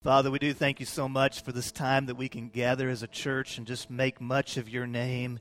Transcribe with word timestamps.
Father, 0.00 0.30
we 0.30 0.38
do 0.38 0.54
thank 0.54 0.78
you 0.78 0.86
so 0.86 1.08
much 1.08 1.42
for 1.42 1.50
this 1.50 1.72
time 1.72 2.06
that 2.06 2.14
we 2.14 2.28
can 2.28 2.50
gather 2.50 2.88
as 2.88 3.02
a 3.02 3.08
church 3.08 3.58
and 3.58 3.66
just 3.66 3.90
make 3.90 4.20
much 4.20 4.56
of 4.56 4.68
your 4.68 4.86
name. 4.86 5.40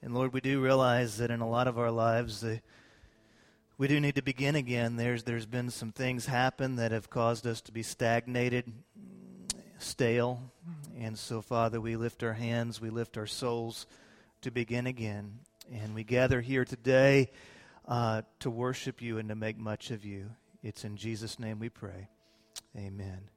And 0.00 0.14
Lord, 0.14 0.32
we 0.32 0.40
do 0.40 0.62
realize 0.62 1.18
that 1.18 1.30
in 1.30 1.42
a 1.42 1.48
lot 1.48 1.68
of 1.68 1.78
our 1.78 1.90
lives, 1.90 2.42
we 3.76 3.88
do 3.88 4.00
need 4.00 4.14
to 4.14 4.22
begin 4.22 4.56
again. 4.56 4.96
There's, 4.96 5.24
there's 5.24 5.44
been 5.44 5.68
some 5.68 5.92
things 5.92 6.24
happen 6.24 6.76
that 6.76 6.90
have 6.90 7.10
caused 7.10 7.46
us 7.46 7.60
to 7.60 7.72
be 7.72 7.82
stagnated, 7.82 8.72
stale. 9.78 10.40
And 10.98 11.18
so, 11.18 11.42
Father, 11.42 11.78
we 11.78 11.96
lift 11.96 12.22
our 12.22 12.32
hands, 12.32 12.80
we 12.80 12.88
lift 12.88 13.18
our 13.18 13.26
souls 13.26 13.86
to 14.40 14.50
begin 14.50 14.86
again. 14.86 15.40
And 15.70 15.94
we 15.94 16.02
gather 16.02 16.40
here 16.40 16.64
today 16.64 17.30
uh, 17.86 18.22
to 18.40 18.48
worship 18.48 19.02
you 19.02 19.18
and 19.18 19.28
to 19.28 19.34
make 19.34 19.58
much 19.58 19.90
of 19.90 20.02
you. 20.02 20.30
It's 20.62 20.82
in 20.82 20.96
Jesus' 20.96 21.38
name 21.38 21.58
we 21.58 21.68
pray. 21.68 22.08
Amen. 22.74 23.31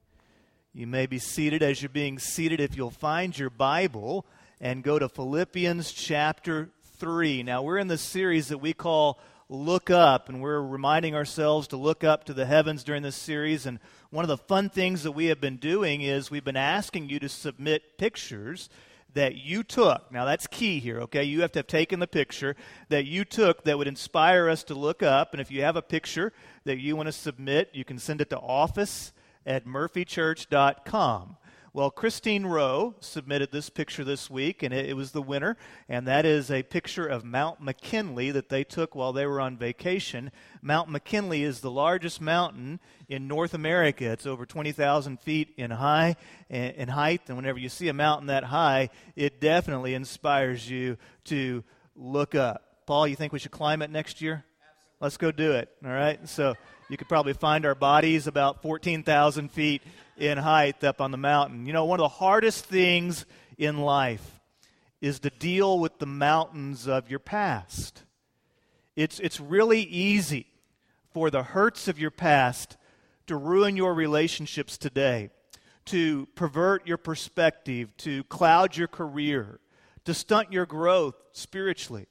You 0.78 0.88
may 0.88 1.05
be 1.05 1.20
seated 1.20 1.64
as 1.64 1.82
you're 1.82 1.88
being 1.88 2.20
seated 2.20 2.59
if 2.59 2.76
you'll 2.76 2.90
find 2.90 3.40
your 3.40 3.50
Bible 3.50 4.26
and 4.59 4.84
go 4.84 5.00
to 5.00 5.08
Philippians 5.08 5.94
chapter 5.94 6.70
3. 6.98 7.44
Now, 7.44 7.62
we're 7.62 7.77
in 7.77 7.88
the 7.88 7.98
series 7.98 8.50
that 8.50 8.58
we 8.58 8.73
call 8.73 9.17
Look 9.48 9.90
Up, 9.90 10.27
and 10.27 10.41
we're 10.41 10.59
reminding 10.62 11.16
ourselves 11.16 11.70
to 11.70 11.77
look 11.77 12.03
up 12.03 12.26
to 12.26 12.34
the 12.34 12.45
heavens 12.45 12.84
during 12.84 13.03
this 13.03 13.16
series. 13.16 13.66
And 13.66 13.80
one 14.09 14.26
of 14.26 14.27
the 14.27 14.36
fun 14.36 14.70
things 14.70 15.03
that 15.03 15.14
we 15.14 15.27
have 15.27 15.40
been 15.40 15.55
doing 15.55 16.02
is 16.02 16.30
we've 16.30 16.44
been 16.44 16.58
asking 16.58 17.08
you 17.08 17.20
to 17.20 17.30
submit 17.30 17.98
pictures 17.98 18.67
that 19.14 19.36
you 19.36 19.64
took. 19.64 20.12
Now, 20.12 20.26
that's 20.26 20.45
key 20.45 20.80
here, 20.80 21.00
okay? 21.03 21.23
You 21.23 21.39
have 21.39 21.53
to 21.53 21.59
have 21.59 21.67
taken 21.67 22.02
the 22.02 22.05
picture 22.05 22.53
that 22.89 23.05
you 23.05 23.23
took 23.23 23.64
that 23.64 23.78
would 23.78 23.88
inspire 23.88 24.50
us 24.50 24.62
to 24.66 24.76
look 24.76 25.02
up. 25.02 25.31
And 25.31 25.39
if 25.39 25.50
you 25.50 25.62
have 25.62 25.78
a 25.78 25.81
picture 25.81 26.34
that 26.66 26.80
you 26.80 26.98
want 26.98 27.08
to 27.08 27.14
submit, 27.14 27.70
you 27.72 27.86
can 27.86 27.98
send 27.98 28.20
it 28.20 28.30
to 28.31 28.38
office 28.38 29.14
at 29.45 29.66
murphychurch.com. 29.66 31.38
Well, 31.76 31.91
Christine 31.91 32.45
Rowe 32.45 32.95
submitted 33.02 33.52
this 33.52 33.70
picture 33.70 34.05
this 34.05 34.30
week, 34.30 34.64
and 34.64 34.73
it, 34.73 34.86
it, 34.86 34.94
was 34.94 35.11
the 35.11 35.22
winner. 35.22 35.58
And 35.89 36.08
that 36.08 36.25
is 36.25 36.50
a 36.50 36.64
picture 36.64 37.06
of 37.06 37.25
Mount 37.25 37.59
McKinley 37.59 38.31
that 38.31 38.47
they 38.47 38.64
took 38.64 38.95
while 38.95 39.11
they 39.11 39.25
were 39.25 39.42
on 39.42 39.58
vacation. 39.58 40.31
Mount 40.61 40.89
McKinley 40.89 41.44
is 41.44 41.59
the 41.59 41.70
largest 41.70 42.22
mountain 42.22 42.80
in 43.09 43.28
North 43.28 43.53
America. 43.53 44.09
It's 44.09 44.25
over 44.25 44.45
20,000 44.45 45.20
feet 45.20 45.53
in, 45.58 45.70
high, 45.70 46.16
in 46.50 46.88
height. 46.88 47.23
And 47.27 47.36
whenever 47.36 47.59
you 47.59 47.67
see 47.67 47.89
a 47.89 47.94
mountain 47.94 48.27
that 48.27 48.45
high, 48.45 48.89
it 49.17 49.42
definitely 49.42 49.95
inspires 49.95 50.70
you 50.70 50.95
to 51.25 51.61
look 51.94 52.36
up. 52.36 52.86
Paul, 52.86 53.05
you 53.05 53.17
think 53.17 53.33
we 53.33 53.39
should 53.39 53.52
climb 53.52 53.81
it 53.81 53.89
next 53.89 54.22
year? 54.22 54.45
Absolutely. 54.45 54.98
Let's 55.02 55.17
go 55.17 55.31
do 55.33 55.52
it. 55.52 55.70
All 55.83 55.92
right? 55.92 56.30
So 56.30 56.55
you 56.89 56.97
could 56.97 57.09
probably 57.09 57.33
find 57.33 57.66
our 57.66 57.75
bodies 57.75 58.28
about 58.28 58.61
14,000 58.61 59.52
feet 59.52 59.81
in 60.17 60.38
height 60.38 60.83
up 60.83 61.02
on 61.02 61.11
the 61.11 61.17
mountain. 61.17 61.66
You 61.66 61.73
know, 61.73 61.86
one 61.86 62.00
of 62.00 62.03
the 62.03 62.09
hardest 62.09 62.66
things 62.66 63.25
in 63.58 63.80
life 63.80 64.39
is 65.02 65.19
to 65.22 65.30
deal 65.30 65.80
with 65.80 65.97
the 66.00 66.05
mountains 66.05 66.88
of 66.88 67.09
your 67.09 67.19
past. 67.19 68.03
It's, 68.95 69.19
it's 69.19 69.39
really 69.39 69.81
easy 69.81 70.47
for 71.11 71.30
the 71.30 71.44
hurts 71.44 71.88
of 71.88 72.00
your 72.00 72.11
past 72.11 72.77
to 73.27 73.36
ruin 73.36 73.75
your 73.75 73.94
relationships 73.94 74.77
today, 74.77 75.31
to 75.86 76.27
pervert 76.36 76.88
your 76.88 76.97
perspective, 76.97 77.95
to 77.97 78.23
cloud 78.25 78.77
your 78.77 78.88
career, 78.88 79.59
to 80.05 80.14
stunt 80.14 80.53
your 80.53 80.66
growth 80.66 81.16
spiritually, 81.31 82.08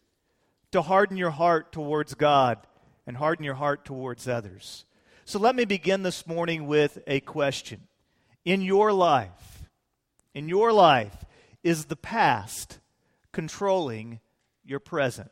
to 0.73 0.83
harden 0.83 1.17
your 1.17 1.31
heart 1.31 1.71
towards 1.71 2.15
God 2.15 2.59
and 3.07 3.17
harden 3.17 3.45
your 3.45 3.55
heart 3.55 3.85
towards 3.85 4.29
others. 4.29 4.85
So 5.25 5.39
let 5.39 5.57
me 5.57 5.65
begin 5.65 6.03
this 6.03 6.27
morning 6.27 6.67
with 6.67 6.99
a 7.07 7.21
question. 7.21 7.89
In 8.45 8.61
your 8.61 8.93
life, 8.93 9.65
in 10.35 10.49
your 10.49 10.73
life, 10.73 11.25
is 11.63 11.87
the 11.87 11.97
past 11.97 12.79
controlling 13.33 14.21
your 14.65 14.81
present? 14.81 15.31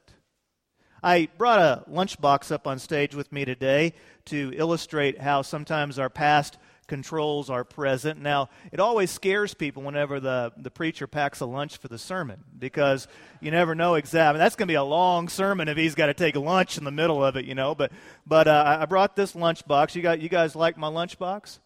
I 1.02 1.28
brought 1.36 1.58
a 1.58 1.84
lunchbox 1.90 2.52
up 2.52 2.66
on 2.66 2.78
stage 2.78 3.14
with 3.14 3.32
me 3.32 3.44
today 3.44 3.92
to 4.27 4.52
illustrate 4.55 5.20
how 5.20 5.42
sometimes 5.42 5.98
our 5.98 6.08
past 6.08 6.58
controls 6.92 7.48
are 7.48 7.64
present. 7.64 8.20
Now, 8.20 8.51
it 8.70 8.79
always 8.79 9.11
scares 9.11 9.55
people 9.55 9.83
whenever 9.83 10.20
the, 10.20 10.53
the 10.58 10.70
preacher 10.70 11.07
packs 11.07 11.41
a 11.41 11.47
lunch 11.47 11.79
for 11.79 11.89
the 11.89 11.97
sermon 11.97 12.45
because 12.58 13.08
you 13.41 13.51
never 13.51 13.75
know 13.75 13.95
exactly. 13.95 14.39
That's 14.39 14.57
going 14.57 14.69
to 14.69 14.73
be 14.73 14.77
a 14.77 14.85
long 14.85 15.30
sermon 15.30 15.69
if 15.69 15.79
he's 15.79 15.95
got 15.95 16.08
to 16.08 16.14
take 16.14 16.36
lunch 16.36 16.77
in 16.77 16.85
the 16.85 16.91
middle 16.91 17.25
of 17.25 17.36
it, 17.36 17.47
you 17.47 17.55
know. 17.55 17.75
But, 17.75 17.92
but 18.27 18.47
uh, 18.47 18.77
I 18.83 18.85
brought 18.85 19.17
this 19.17 19.33
lunchbox. 19.33 19.95
You, 19.95 20.03
got, 20.03 20.20
you 20.20 20.29
guys 20.29 20.55
like 20.55 20.77
my 20.77 20.89
lunchbox? 20.89 21.61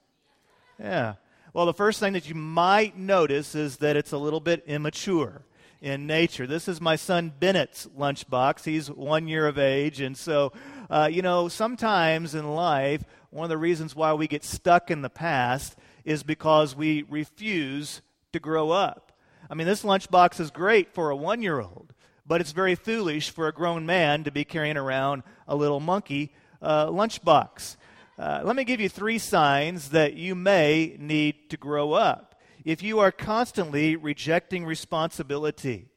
Yeah. 0.79 1.15
Well, 1.53 1.67
the 1.67 1.75
first 1.75 1.99
thing 1.99 2.13
that 2.13 2.29
you 2.29 2.37
might 2.37 2.97
notice 2.97 3.57
is 3.57 3.79
that 3.79 3.97
it's 3.97 4.13
a 4.13 4.19
little 4.19 4.39
bit 4.39 4.63
immature 4.69 5.43
in 5.83 6.07
nature. 6.07 6.47
This 6.47 6.69
is 6.69 6.81
my 6.81 6.95
son 6.95 7.33
Bennett's 7.41 7.89
lunchbox. 7.99 8.65
He's 8.65 8.89
one 8.89 9.27
year 9.27 9.49
of 9.49 9.59
age. 9.59 10.01
And 10.01 10.17
so, 10.17 10.53
uh, 10.89 11.09
you 11.11 11.23
know, 11.23 11.49
sometimes 11.49 12.37
in 12.37 12.55
life, 12.55 13.03
one 13.37 13.45
of 13.45 13.51
the 13.51 13.59
reasons 13.59 13.95
why 13.95 14.15
we 14.15 14.27
get 14.27 14.43
stuck 14.43 14.91
in 14.91 15.03
the 15.03 15.11
past 15.11 15.77
is 16.07 16.23
because 16.23 16.75
we 16.75 17.03
refuse 17.03 18.01
to 18.33 18.41
grow 18.41 18.71
up. 18.71 19.13
I 19.51 19.55
mean, 19.55 19.67
this 19.67 19.83
lunchbox 19.83 20.41
is 20.41 20.51
great 20.51 20.95
for 20.95 21.11
a 21.11 21.17
one 21.17 21.43
year 21.43 21.61
old, 21.61 21.93
but 22.27 22.41
it's 22.41 22.53
very 22.53 22.75
foolish 22.75 23.29
for 23.29 23.47
a 23.47 23.53
grown 23.53 23.85
man 23.85 24.25
to 24.25 24.31
be 24.31 24.45
carrying 24.45 24.79
around 24.79 25.23
a 25.47 25.55
little 25.55 25.81
monkey 25.81 26.33
uh, 26.63 26.87
lunchbox. 26.87 27.77
Uh, 28.19 28.41
let 28.43 28.57
me 28.57 28.65
give 28.65 28.81
you 28.81 28.89
three 28.89 29.19
signs 29.19 29.91
that 29.91 30.15
you 30.15 30.35
may 30.35 30.97
need 30.99 31.51
to 31.51 31.59
grow 31.59 31.93
up. 31.93 32.41
If 32.65 32.83
you 32.83 33.01
are 33.01 33.13
constantly 33.13 33.97
rejecting 33.97 34.65
responsibility, 34.65 35.89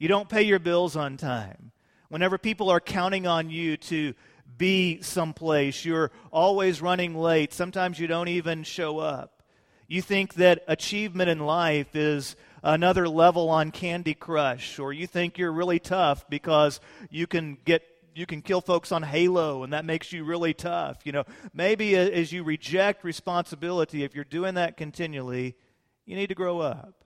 you 0.00 0.08
don't 0.08 0.28
pay 0.28 0.42
your 0.42 0.58
bills 0.58 0.96
on 0.96 1.18
time, 1.18 1.70
whenever 2.08 2.36
people 2.36 2.68
are 2.68 2.80
counting 2.80 3.28
on 3.28 3.48
you 3.48 3.76
to 3.76 4.14
be 4.56 5.00
someplace. 5.02 5.84
You're 5.84 6.10
always 6.32 6.82
running 6.82 7.14
late. 7.14 7.52
Sometimes 7.52 7.98
you 7.98 8.06
don't 8.06 8.28
even 8.28 8.62
show 8.62 8.98
up. 8.98 9.42
You 9.86 10.00
think 10.00 10.34
that 10.34 10.64
achievement 10.66 11.30
in 11.30 11.40
life 11.40 11.94
is 11.94 12.36
another 12.62 13.08
level 13.08 13.50
on 13.50 13.70
Candy 13.70 14.14
Crush, 14.14 14.78
or 14.78 14.92
you 14.92 15.06
think 15.06 15.36
you're 15.36 15.52
really 15.52 15.78
tough 15.78 16.28
because 16.28 16.80
you 17.10 17.26
can 17.26 17.58
get 17.64 17.82
you 18.16 18.26
can 18.26 18.42
kill 18.42 18.60
folks 18.60 18.92
on 18.92 19.02
Halo 19.02 19.64
and 19.64 19.72
that 19.72 19.84
makes 19.84 20.12
you 20.12 20.24
really 20.24 20.54
tough. 20.54 20.98
You 21.04 21.12
know, 21.12 21.24
maybe 21.52 21.96
as 21.96 22.32
you 22.32 22.44
reject 22.44 23.02
responsibility, 23.02 24.04
if 24.04 24.14
you're 24.14 24.24
doing 24.24 24.54
that 24.54 24.76
continually, 24.76 25.56
you 26.06 26.14
need 26.14 26.28
to 26.28 26.34
grow 26.34 26.60
up. 26.60 27.04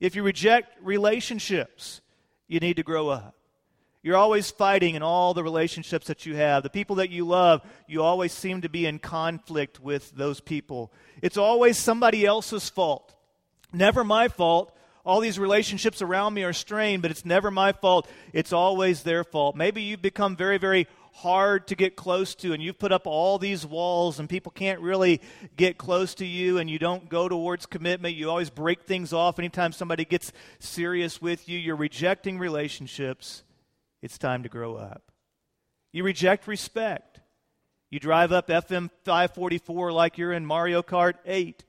If 0.00 0.16
you 0.16 0.22
reject 0.22 0.82
relationships, 0.82 2.00
you 2.46 2.60
need 2.60 2.76
to 2.76 2.82
grow 2.82 3.08
up. 3.08 3.37
You're 4.02 4.16
always 4.16 4.50
fighting 4.50 4.94
in 4.94 5.02
all 5.02 5.34
the 5.34 5.42
relationships 5.42 6.06
that 6.06 6.24
you 6.24 6.36
have. 6.36 6.62
The 6.62 6.70
people 6.70 6.96
that 6.96 7.10
you 7.10 7.26
love, 7.26 7.62
you 7.88 8.02
always 8.02 8.32
seem 8.32 8.60
to 8.62 8.68
be 8.68 8.86
in 8.86 9.00
conflict 9.00 9.80
with 9.80 10.12
those 10.14 10.40
people. 10.40 10.92
It's 11.20 11.36
always 11.36 11.76
somebody 11.76 12.24
else's 12.24 12.68
fault. 12.68 13.14
Never 13.72 14.04
my 14.04 14.28
fault. 14.28 14.72
All 15.04 15.20
these 15.20 15.38
relationships 15.38 16.00
around 16.00 16.34
me 16.34 16.44
are 16.44 16.52
strained, 16.52 17.02
but 17.02 17.10
it's 17.10 17.24
never 17.24 17.50
my 17.50 17.72
fault. 17.72 18.08
It's 18.32 18.52
always 18.52 19.02
their 19.02 19.24
fault. 19.24 19.56
Maybe 19.56 19.82
you've 19.82 20.02
become 20.02 20.36
very, 20.36 20.58
very 20.58 20.86
hard 21.12 21.66
to 21.66 21.74
get 21.74 21.96
close 21.96 22.36
to, 22.36 22.52
and 22.52 22.62
you've 22.62 22.78
put 22.78 22.92
up 22.92 23.06
all 23.06 23.38
these 23.38 23.66
walls, 23.66 24.20
and 24.20 24.28
people 24.28 24.52
can't 24.52 24.80
really 24.80 25.20
get 25.56 25.76
close 25.76 26.14
to 26.16 26.26
you, 26.26 26.58
and 26.58 26.70
you 26.70 26.78
don't 26.78 27.08
go 27.08 27.28
towards 27.28 27.66
commitment. 27.66 28.14
You 28.14 28.30
always 28.30 28.50
break 28.50 28.82
things 28.82 29.12
off 29.12 29.40
anytime 29.40 29.72
somebody 29.72 30.04
gets 30.04 30.30
serious 30.60 31.20
with 31.20 31.48
you. 31.48 31.58
You're 31.58 31.74
rejecting 31.74 32.38
relationships 32.38 33.42
it's 34.02 34.18
time 34.18 34.42
to 34.42 34.48
grow 34.48 34.76
up. 34.76 35.10
You 35.92 36.04
reject 36.04 36.46
respect. 36.46 37.20
You 37.90 37.98
drive 37.98 38.32
up 38.32 38.48
FM 38.48 38.90
544 39.04 39.92
like 39.92 40.18
you're 40.18 40.32
in 40.32 40.44
Mario 40.44 40.82
Kart 40.82 41.14
8. 41.24 41.64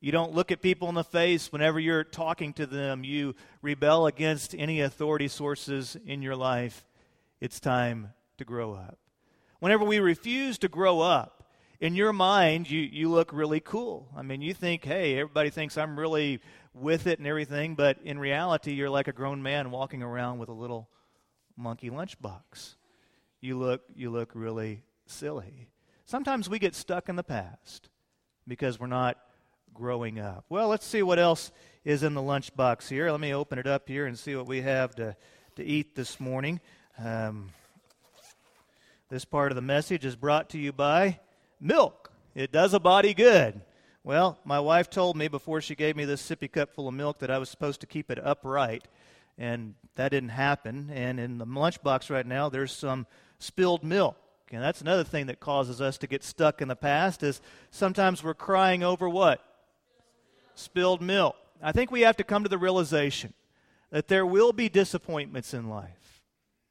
You 0.00 0.10
don't 0.10 0.34
look 0.34 0.50
at 0.50 0.62
people 0.62 0.88
in 0.88 0.94
the 0.94 1.04
face 1.04 1.52
whenever 1.52 1.78
you're 1.78 2.04
talking 2.04 2.52
to 2.54 2.66
them. 2.66 3.04
You 3.04 3.34
rebel 3.60 4.06
against 4.06 4.54
any 4.54 4.80
authority 4.80 5.28
sources 5.28 5.96
in 6.06 6.22
your 6.22 6.34
life. 6.34 6.84
It's 7.40 7.60
time 7.60 8.12
to 8.38 8.44
grow 8.44 8.72
up. 8.72 8.98
Whenever 9.60 9.84
we 9.84 10.00
refuse 10.00 10.58
to 10.58 10.68
grow 10.68 11.00
up, 11.00 11.42
in 11.82 11.96
your 11.96 12.12
mind, 12.12 12.70
you, 12.70 12.80
you 12.80 13.10
look 13.10 13.32
really 13.32 13.58
cool. 13.58 14.08
I 14.16 14.22
mean, 14.22 14.40
you 14.40 14.54
think, 14.54 14.84
hey, 14.84 15.18
everybody 15.18 15.50
thinks 15.50 15.76
I'm 15.76 15.98
really 15.98 16.40
with 16.72 17.08
it 17.08 17.18
and 17.18 17.26
everything, 17.26 17.74
but 17.74 17.98
in 18.04 18.20
reality, 18.20 18.72
you're 18.72 18.88
like 18.88 19.08
a 19.08 19.12
grown 19.12 19.42
man 19.42 19.72
walking 19.72 20.00
around 20.00 20.38
with 20.38 20.48
a 20.48 20.52
little 20.54 20.88
monkey 21.56 21.90
lunchbox. 21.90 22.74
You 23.40 23.58
look, 23.58 23.82
you 23.94 24.10
look 24.10 24.30
really 24.34 24.82
silly. 25.06 25.68
Sometimes 26.04 26.48
we 26.48 26.58
get 26.58 26.74
stuck 26.74 27.08
in 27.08 27.16
the 27.16 27.22
past 27.22 27.88
because 28.46 28.78
we're 28.78 28.86
not 28.86 29.18
growing 29.74 30.18
up. 30.18 30.44
Well, 30.48 30.68
let's 30.68 30.86
see 30.86 31.02
what 31.02 31.18
else 31.18 31.50
is 31.84 32.02
in 32.02 32.14
the 32.14 32.20
lunchbox 32.20 32.88
here. 32.88 33.10
Let 33.10 33.20
me 33.20 33.34
open 33.34 33.58
it 33.58 33.66
up 33.66 33.88
here 33.88 34.06
and 34.06 34.18
see 34.18 34.36
what 34.36 34.46
we 34.46 34.62
have 34.62 34.94
to, 34.96 35.16
to 35.56 35.64
eat 35.64 35.94
this 35.94 36.20
morning. 36.20 36.60
Um, 36.98 37.50
this 39.08 39.24
part 39.24 39.50
of 39.50 39.56
the 39.56 39.62
message 39.62 40.04
is 40.04 40.16
brought 40.16 40.50
to 40.50 40.58
you 40.58 40.72
by 40.72 41.20
milk. 41.60 42.10
It 42.34 42.52
does 42.52 42.74
a 42.74 42.80
body 42.80 43.14
good. 43.14 43.60
Well, 44.04 44.38
my 44.44 44.58
wife 44.58 44.90
told 44.90 45.16
me 45.16 45.28
before 45.28 45.60
she 45.60 45.74
gave 45.74 45.96
me 45.96 46.04
this 46.04 46.22
sippy 46.22 46.50
cup 46.50 46.74
full 46.74 46.88
of 46.88 46.94
milk 46.94 47.18
that 47.20 47.30
I 47.30 47.38
was 47.38 47.48
supposed 47.48 47.80
to 47.82 47.86
keep 47.86 48.10
it 48.10 48.18
upright, 48.24 48.88
and 49.38 49.74
that 49.96 50.10
didn't 50.10 50.30
happen. 50.30 50.90
And 50.92 51.18
in 51.18 51.38
the 51.38 51.46
lunchbox 51.46 52.10
right 52.10 52.26
now, 52.26 52.48
there's 52.48 52.72
some 52.72 53.06
spilled 53.38 53.84
milk. 53.84 54.16
And 54.50 54.62
that's 54.62 54.82
another 54.82 55.04
thing 55.04 55.26
that 55.26 55.40
causes 55.40 55.80
us 55.80 55.96
to 55.98 56.06
get 56.06 56.22
stuck 56.22 56.60
in 56.60 56.68
the 56.68 56.76
past 56.76 57.22
is 57.22 57.40
sometimes 57.70 58.22
we're 58.22 58.34
crying 58.34 58.82
over 58.82 59.08
what? 59.08 59.42
Spilled 60.54 61.00
milk. 61.00 61.36
I 61.62 61.72
think 61.72 61.90
we 61.90 62.02
have 62.02 62.16
to 62.18 62.24
come 62.24 62.42
to 62.42 62.48
the 62.48 62.58
realization 62.58 63.32
that 63.90 64.08
there 64.08 64.26
will 64.26 64.52
be 64.52 64.68
disappointments 64.68 65.54
in 65.54 65.68
life. 65.68 66.22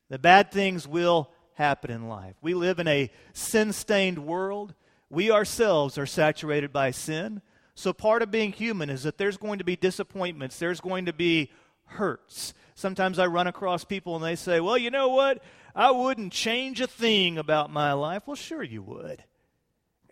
The 0.09 0.19
bad 0.19 0.51
things 0.51 0.87
will 0.87 1.31
happen 1.53 1.89
in 1.89 2.07
life. 2.07 2.35
We 2.41 2.53
live 2.53 2.79
in 2.79 2.87
a 2.87 3.09
sin 3.33 3.73
stained 3.73 4.19
world. 4.19 4.73
We 5.09 5.31
ourselves 5.31 5.97
are 5.97 6.05
saturated 6.05 6.71
by 6.73 6.91
sin. 6.91 7.41
So, 7.73 7.93
part 7.93 8.21
of 8.21 8.29
being 8.29 8.51
human 8.51 8.89
is 8.89 9.03
that 9.03 9.17
there's 9.17 9.37
going 9.37 9.59
to 9.59 9.63
be 9.63 9.75
disappointments, 9.75 10.59
there's 10.59 10.81
going 10.81 11.05
to 11.05 11.13
be 11.13 11.51
hurts. 11.91 12.53
Sometimes 12.75 13.19
I 13.19 13.27
run 13.27 13.47
across 13.47 13.83
people 13.83 14.15
and 14.15 14.23
they 14.23 14.35
say, 14.35 14.59
Well, 14.59 14.77
you 14.77 14.89
know 14.91 15.09
what? 15.09 15.43
I 15.75 15.91
wouldn't 15.91 16.33
change 16.33 16.81
a 16.81 16.87
thing 16.87 17.37
about 17.37 17.71
my 17.71 17.93
life. 17.93 18.23
Well, 18.25 18.35
sure 18.35 18.63
you 18.63 18.81
would. 18.81 19.23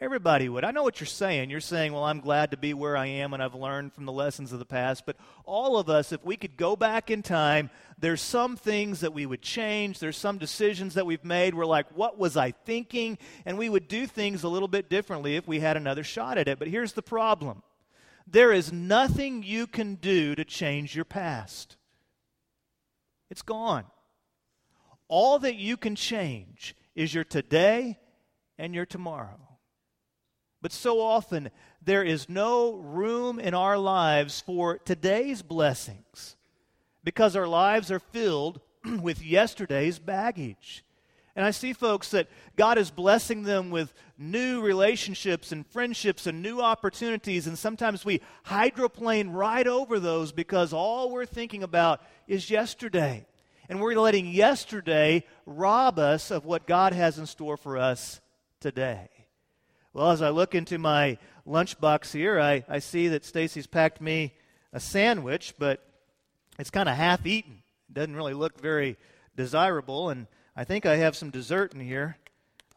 Everybody 0.02 0.48
would. 0.48 0.64
I 0.64 0.72
know 0.72 0.84
what 0.84 1.02
you're 1.02 1.08
saying. 1.08 1.50
You're 1.50 1.60
saying, 1.60 1.92
well, 1.92 2.06
I'm 2.06 2.22
glad 2.22 2.52
to 2.52 2.58
be 2.58 2.74
where 2.74 2.96
I 2.96 3.08
am 3.08 3.34
and 3.34 3.44
I've 3.44 3.54
learned 3.54 3.92
from 3.92 4.06
the 4.06 4.14
lessons 4.14 4.54
of 4.54 4.60
the 4.60 4.66
past. 4.66 5.06
But 5.06 5.18
all 5.44 5.78
of 5.78 5.90
us, 5.90 6.14
if 6.14 6.24
we 6.24 6.38
could 6.38 6.56
go 6.56 6.78
back 6.78 7.12
in 7.12 7.22
time, 7.22 7.70
there's 7.98 8.22
some 8.22 8.56
things 8.56 9.02
that 9.02 9.14
we 9.14 9.26
would 9.26 9.42
change. 9.42 10.00
There's 10.00 10.16
some 10.16 10.38
decisions 10.38 10.94
that 10.94 11.06
we've 11.06 11.26
made. 11.26 11.54
We're 11.54 11.66
like, 11.66 11.98
what 11.98 12.18
was 12.18 12.38
I 12.38 12.52
thinking? 12.52 13.18
And 13.46 13.58
we 13.58 13.68
would 13.68 13.90
do 13.90 14.08
things 14.08 14.44
a 14.44 14.48
little 14.48 14.70
bit 14.70 14.90
differently 14.90 15.36
if 15.36 15.50
we 15.50 15.60
had 15.60 15.76
another 15.76 16.06
shot 16.06 16.38
at 16.38 16.48
it. 16.48 16.60
But 16.60 16.70
here's 16.70 16.94
the 16.94 17.02
problem 17.02 17.62
there 18.32 18.52
is 18.52 18.72
nothing 18.72 19.44
you 19.44 19.68
can 19.68 19.96
do 19.96 20.36
to 20.36 20.46
change 20.46 20.96
your 20.96 21.06
past, 21.06 21.78
it's 23.30 23.42
gone. 23.42 23.86
All 25.08 25.40
that 25.40 25.56
you 25.56 25.76
can 25.76 25.96
change 25.96 26.76
is 26.96 27.14
your 27.14 27.24
today 27.24 27.98
and 28.58 28.76
your 28.76 28.86
tomorrow. 28.86 29.40
But 30.62 30.72
so 30.72 31.00
often, 31.02 31.50
there 31.82 32.04
is 32.04 32.30
no 32.30 32.74
room 32.76 33.40
in 33.40 33.54
our 33.54 33.78
lives 33.78 34.42
for 34.42 34.78
today's 34.78 35.42
blessings 35.42 36.36
because 37.04 37.36
our 37.36 37.48
lives 37.48 37.92
are 37.92 38.00
filled 38.00 38.60
with 39.02 39.24
yesterday's 39.24 40.00
baggage. 40.00 40.84
And 41.40 41.46
I 41.46 41.52
see 41.52 41.72
folks 41.72 42.10
that 42.10 42.28
God 42.58 42.78
is 42.78 42.92
blessing 42.92 43.44
them 43.44 43.70
with 43.70 43.94
new 44.18 44.60
relationships 44.60 45.54
and 45.54 45.66
friendships 45.66 46.28
and 46.28 46.42
new 46.42 46.60
opportunities, 46.60 47.48
and 47.48 47.58
sometimes 47.58 48.04
we 48.04 48.20
hydroplane 48.44 49.30
right 49.30 49.66
over 49.66 50.02
those 50.02 50.34
because 50.34 50.74
all 50.74 51.10
we're 51.10 51.26
thinking 51.26 51.64
about 51.64 52.02
is 52.28 52.50
yesterday. 52.50 53.26
And 53.70 53.80
we're 53.80 53.98
letting 53.98 54.28
yesterday 54.28 55.24
rob 55.46 55.98
us 55.98 56.30
of 56.30 56.44
what 56.44 56.68
God 56.68 56.92
has 56.92 57.18
in 57.18 57.26
store 57.26 57.56
for 57.56 57.78
us 57.78 58.20
today. 58.60 59.08
Well, 59.94 60.12
as 60.12 60.22
I 60.22 60.32
look 60.32 60.54
into 60.54 60.78
my 60.78 61.20
lunchbox 61.48 62.12
here, 62.12 62.38
I, 62.38 62.66
I 62.68 62.80
see 62.80 63.08
that 63.08 63.24
Stacy's 63.24 63.66
packed 63.66 64.02
me 64.02 64.34
a 64.74 64.82
sandwich, 64.82 65.54
but 65.58 65.88
it's 66.60 66.70
kind 66.70 66.90
of 66.90 66.98
half 66.98 67.26
eaten. 67.26 67.64
It 67.88 67.94
doesn't 67.94 68.18
really 68.18 68.34
look 68.34 68.60
very 68.60 68.98
desirable, 69.38 70.10
and 70.10 70.28
I 70.56 70.64
think 70.64 70.86
I 70.86 70.98
have 70.98 71.16
some 71.16 71.30
dessert 71.30 71.74
in 71.74 71.80
here. 71.80 72.18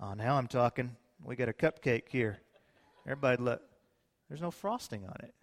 Oh, 0.01 0.15
now 0.15 0.37
I'm 0.37 0.47
talking. 0.47 0.97
We 1.25 1.37
got 1.37 1.49
a 1.49 1.53
cupcake 1.53 2.09
here. 2.09 2.39
Everybody 3.07 3.43
look. 3.43 3.63
There's 4.29 4.41
no 4.41 4.51
frosting 4.51 5.05
on 5.05 5.17
it. 5.23 5.35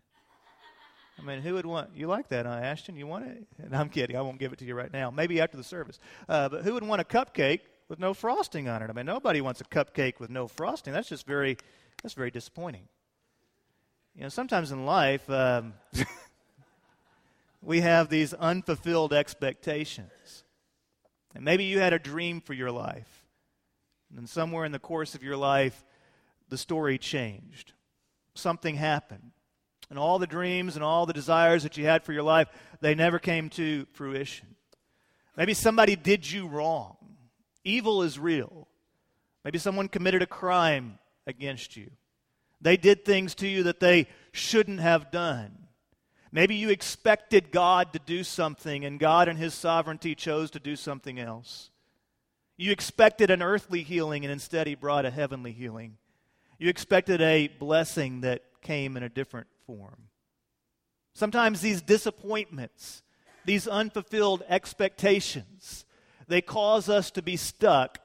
I 1.18 1.22
mean, 1.22 1.42
who 1.42 1.56
would 1.56 1.66
want? 1.66 1.90
You 1.96 2.08
like 2.08 2.30
that, 2.30 2.46
huh, 2.46 2.54
Ashton? 2.54 2.96
You 2.96 3.08
want 3.08 3.26
it? 3.26 3.48
And 3.64 3.76
I'm 3.76 3.90
kidding. 3.90 4.16
I 4.16 4.22
won't 4.22 4.40
give 4.40 4.54
it 4.54 4.60
to 4.60 4.66
you 4.66 4.74
right 4.74 4.92
now. 4.92 5.12
Maybe 5.12 5.42
after 5.42 5.58
the 5.58 5.64
service. 5.64 6.00
Uh, 6.28 6.48
but 6.50 6.64
who 6.64 6.74
would 6.74 6.84
want 6.84 7.02
a 7.02 7.04
cupcake 7.04 7.62
with 7.90 8.00
no 8.00 8.14
frosting 8.14 8.70
on 8.70 8.82
it. 8.82 8.90
I 8.90 8.94
mean, 8.94 9.06
nobody 9.06 9.42
wants 9.42 9.60
a 9.60 9.66
cupcake 9.66 10.20
with 10.20 10.30
no 10.30 10.48
frosting. 10.48 10.94
That's 10.94 11.10
just 11.10 11.26
very, 11.26 11.58
that's 12.02 12.14
very 12.14 12.32
disappointing. 12.32 12.88
You 14.16 14.24
know, 14.24 14.30
sometimes 14.30 14.72
in 14.72 14.86
life, 14.86 15.28
um, 15.30 15.74
we 17.62 17.82
have 17.82 18.10
these 18.10 18.34
unfulfilled 18.34 19.12
expectations. 19.12 20.44
And 21.36 21.46
maybe 21.46 21.66
you 21.66 21.80
had 21.80 21.94
a 21.94 22.00
dream 22.00 22.42
for 22.42 22.54
your 22.54 22.72
life. 22.72 23.26
And 24.16 24.28
somewhere 24.28 24.66
in 24.66 24.72
the 24.72 24.80
course 24.80 25.14
of 25.16 25.24
your 25.24 25.38
life, 25.38 25.84
the 26.50 26.58
story 26.58 26.98
changed. 26.98 27.74
Something 28.34 28.76
happened. 28.76 29.32
And 29.90 29.98
all 29.98 30.20
the 30.20 30.28
dreams 30.28 30.76
and 30.76 30.84
all 30.84 31.06
the 31.06 31.14
desires 31.14 31.64
that 31.64 31.78
you 31.78 31.86
had 31.86 32.04
for 32.04 32.14
your 32.14 32.24
life, 32.24 32.48
they 32.82 32.96
never 32.96 33.20
came 33.20 33.50
to 33.52 33.86
fruition. 33.94 34.56
Maybe 35.36 35.54
somebody 35.54 35.96
did 35.96 36.30
you 36.30 36.48
wrong. 36.48 36.98
Evil 37.64 38.04
is 38.04 38.20
real. 38.20 38.68
Maybe 39.44 39.58
someone 39.58 39.88
committed 39.88 40.22
a 40.22 40.28
crime 40.28 41.00
against 41.26 41.78
you. 41.78 41.92
They 42.62 42.78
did 42.78 43.06
things 43.06 43.36
to 43.36 43.48
you 43.48 43.64
that 43.64 43.80
they 43.80 44.08
shouldn't 44.32 44.80
have 44.80 45.12
done. 45.12 45.69
Maybe 46.32 46.56
you 46.56 46.70
expected 46.70 47.52
God 47.52 47.94
to 47.94 48.00
do 48.00 48.24
something, 48.24 48.86
and 48.86 49.00
God, 49.00 49.28
in 49.28 49.38
His 49.38 49.54
sovereignty, 49.54 50.14
chose 50.14 50.52
to 50.52 50.60
do 50.60 50.76
something 50.76 51.20
else. 51.20 51.72
You 52.56 52.72
expected 52.72 53.32
an 53.32 53.42
earthly 53.42 53.84
healing, 53.84 54.26
and 54.26 54.32
instead, 54.32 54.68
He 54.68 54.76
brought 54.76 55.06
a 55.06 55.12
heavenly 55.12 55.52
healing. 55.52 55.98
You 56.60 56.70
expected 56.70 57.22
a 57.22 57.48
blessing 57.48 58.22
that 58.22 58.44
came 58.62 58.96
in 58.98 59.04
a 59.04 59.10
different 59.10 59.48
form. 59.66 60.10
Sometimes 61.14 61.62
these 61.62 61.82
disappointments, 61.82 63.02
these 63.46 63.68
unfulfilled 63.68 64.44
expectations, 64.48 65.86
they 66.28 66.42
cause 66.42 66.90
us 66.90 67.10
to 67.12 67.22
be 67.22 67.38
stuck 67.38 68.00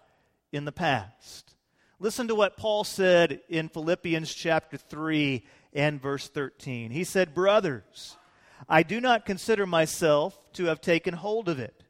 in 0.53 0.65
the 0.65 0.73
past. 0.73 1.55
Listen 1.99 2.29
to 2.29 2.35
what 2.35 2.57
Paul 2.57 2.85
said 2.85 3.41
in 3.49 3.69
Philippians 3.69 4.33
chapter 4.33 4.77
3 4.77 5.45
and 5.75 6.01
verse 6.01 6.29
13. 6.29 6.91
He 6.91 7.05
said, 7.05 7.35
Brothers, 7.35 8.17
I 8.69 8.83
do 8.83 9.01
not 9.01 9.27
consider 9.27 9.67
myself 9.67 10.53
to 10.55 10.67
have 10.67 10.81
taken 10.81 11.15
hold 11.15 11.49
of 11.49 11.59
it, 11.59 11.85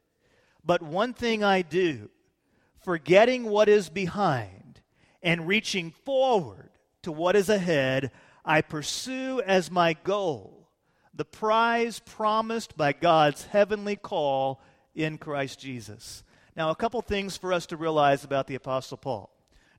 but 0.64 0.82
one 0.82 1.12
thing 1.12 1.44
I 1.44 1.62
do, 1.62 2.10
forgetting 2.82 3.44
what 3.44 3.68
is 3.68 3.88
behind 3.88 4.80
and 5.22 5.46
reaching 5.46 5.90
forward 5.90 6.70
to 7.02 7.12
what 7.12 7.36
is 7.36 7.48
ahead, 7.48 8.10
I 8.44 8.62
pursue 8.62 9.40
as 9.44 9.70
my 9.70 9.92
goal 9.92 10.64
the 11.16 11.24
prize 11.24 12.00
promised 12.00 12.76
by 12.76 12.92
God's 12.92 13.44
heavenly 13.46 13.96
call 13.96 14.60
in 14.94 15.18
Christ 15.18 15.60
Jesus. 15.60 16.24
Now, 16.56 16.70
a 16.70 16.76
couple 16.76 17.00
things 17.02 17.36
for 17.36 17.52
us 17.52 17.66
to 17.66 17.76
realize 17.76 18.24
about 18.24 18.46
the 18.46 18.54
Apostle 18.54 18.96
Paul. 18.96 19.30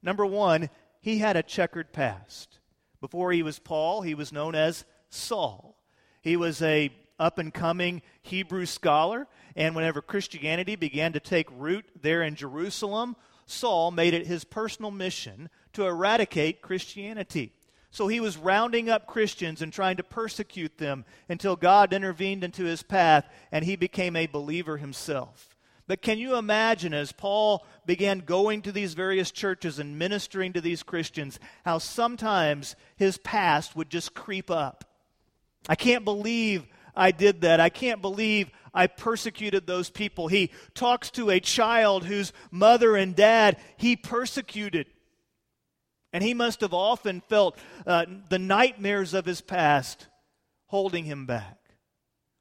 Number 0.01 0.25
one, 0.25 0.69
he 1.01 1.19
had 1.19 1.35
a 1.35 1.43
checkered 1.43 1.91
past. 1.91 2.59
Before 3.01 3.31
he 3.31 3.43
was 3.43 3.59
Paul, 3.59 4.01
he 4.01 4.15
was 4.15 4.31
known 4.31 4.55
as 4.55 4.85
Saul. 5.09 5.77
He 6.21 6.37
was 6.37 6.61
a 6.61 6.91
up 7.19 7.37
and 7.37 7.53
coming 7.53 8.01
Hebrew 8.21 8.65
scholar, 8.65 9.27
and 9.55 9.75
whenever 9.75 10.01
Christianity 10.01 10.75
began 10.75 11.13
to 11.13 11.19
take 11.19 11.47
root 11.51 11.85
there 12.01 12.23
in 12.23 12.35
Jerusalem, 12.35 13.15
Saul 13.45 13.91
made 13.91 14.13
it 14.13 14.27
his 14.27 14.43
personal 14.43 14.91
mission 14.91 15.49
to 15.73 15.85
eradicate 15.85 16.61
Christianity. 16.61 17.53
So 17.91 18.07
he 18.07 18.19
was 18.19 18.35
rounding 18.35 18.89
up 18.89 19.07
Christians 19.07 19.61
and 19.61 19.71
trying 19.71 19.95
to 19.97 20.03
persecute 20.03 20.77
them 20.77 21.05
until 21.29 21.55
God 21.55 21.93
intervened 21.93 22.43
into 22.43 22.65
his 22.65 22.83
path 22.83 23.25
and 23.53 23.63
he 23.63 23.77
became 23.77 24.17
a 24.17 24.25
believer 24.25 24.75
himself. 24.75 25.54
But 25.87 26.01
can 26.01 26.17
you 26.17 26.35
imagine 26.37 26.93
as 26.93 27.11
Paul 27.11 27.65
began 27.85 28.19
going 28.19 28.63
to 28.63 28.71
these 28.71 28.95
various 28.95 29.29
churches 29.29 29.77
and 29.77 29.99
ministering 29.99 30.53
to 30.53 30.61
these 30.61 30.81
Christians, 30.81 31.39
how 31.63 31.77
sometimes 31.77 32.75
his 32.95 33.17
past 33.19 33.75
would 33.75 33.89
just 33.89 34.15
creep 34.15 34.49
up? 34.49 34.83
I 35.69 35.75
can't 35.75 36.03
believe 36.03 36.65
I 36.95 37.11
did 37.11 37.41
that. 37.41 37.59
I 37.59 37.69
can't 37.69 38.01
believe 38.01 38.49
I 38.73 38.87
persecuted 38.87 39.67
those 39.67 39.89
people. 39.89 40.27
He 40.27 40.51
talks 40.73 41.11
to 41.11 41.29
a 41.29 41.39
child 41.39 42.05
whose 42.05 42.33
mother 42.51 42.95
and 42.95 43.15
dad 43.15 43.57
he 43.77 43.95
persecuted. 43.95 44.87
And 46.11 46.23
he 46.23 46.33
must 46.33 46.61
have 46.61 46.73
often 46.73 47.21
felt 47.21 47.57
uh, 47.85 48.05
the 48.29 48.39
nightmares 48.39 49.13
of 49.13 49.25
his 49.25 49.41
past 49.41 50.07
holding 50.67 51.03
him 51.03 51.25
back. 51.25 51.57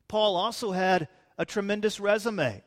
Paul 0.09 0.37
also 0.37 0.71
had 0.71 1.09
a 1.37 1.45
tremendous 1.45 2.01
resume. 2.01 2.63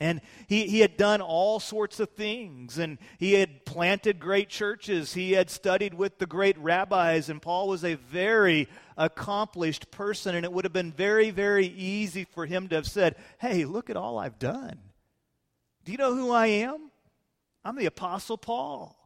And 0.00 0.20
he, 0.48 0.66
he 0.66 0.80
had 0.80 0.96
done 0.96 1.20
all 1.20 1.60
sorts 1.60 2.00
of 2.00 2.10
things, 2.10 2.78
and 2.78 2.98
he 3.18 3.34
had 3.34 3.64
planted 3.64 4.18
great 4.18 4.48
churches. 4.48 5.14
He 5.14 5.32
had 5.32 5.50
studied 5.50 5.94
with 5.94 6.18
the 6.18 6.26
great 6.26 6.58
rabbis, 6.58 7.28
and 7.28 7.40
Paul 7.40 7.68
was 7.68 7.84
a 7.84 7.94
very 7.94 8.68
accomplished 8.96 9.90
person, 9.90 10.34
and 10.34 10.44
it 10.44 10.52
would 10.52 10.64
have 10.64 10.72
been 10.72 10.92
very, 10.92 11.30
very 11.30 11.66
easy 11.66 12.24
for 12.24 12.44
him 12.44 12.68
to 12.68 12.74
have 12.74 12.86
said, 12.86 13.16
Hey, 13.38 13.64
look 13.64 13.88
at 13.88 13.96
all 13.96 14.18
I've 14.18 14.38
done. 14.38 14.78
Do 15.84 15.92
you 15.92 15.98
know 15.98 16.14
who 16.14 16.30
I 16.30 16.46
am? 16.46 16.90
I'm 17.64 17.76
the 17.76 17.86
Apostle 17.86 18.38
Paul. 18.38 18.96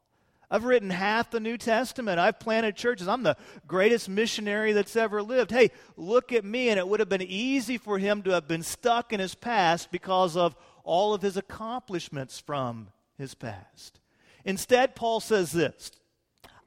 I've 0.50 0.64
written 0.64 0.88
half 0.88 1.30
the 1.30 1.40
New 1.40 1.58
Testament. 1.58 2.18
I've 2.18 2.38
planted 2.38 2.74
churches. 2.74 3.06
I'm 3.06 3.22
the 3.22 3.36
greatest 3.66 4.08
missionary 4.08 4.72
that's 4.72 4.96
ever 4.96 5.22
lived. 5.22 5.50
Hey, 5.50 5.70
look 5.96 6.32
at 6.32 6.44
me. 6.44 6.70
And 6.70 6.78
it 6.78 6.88
would 6.88 7.00
have 7.00 7.08
been 7.08 7.22
easy 7.22 7.76
for 7.76 7.98
him 7.98 8.22
to 8.22 8.30
have 8.30 8.48
been 8.48 8.62
stuck 8.62 9.12
in 9.12 9.20
his 9.20 9.34
past 9.34 9.90
because 9.90 10.36
of 10.36 10.56
all 10.88 11.12
of 11.12 11.20
his 11.20 11.36
accomplishments 11.36 12.40
from 12.40 12.88
his 13.18 13.34
past. 13.34 14.00
Instead, 14.44 14.96
Paul 14.96 15.20
says 15.20 15.52
this 15.52 15.92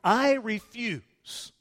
I 0.03 0.33
refuse. 0.33 1.51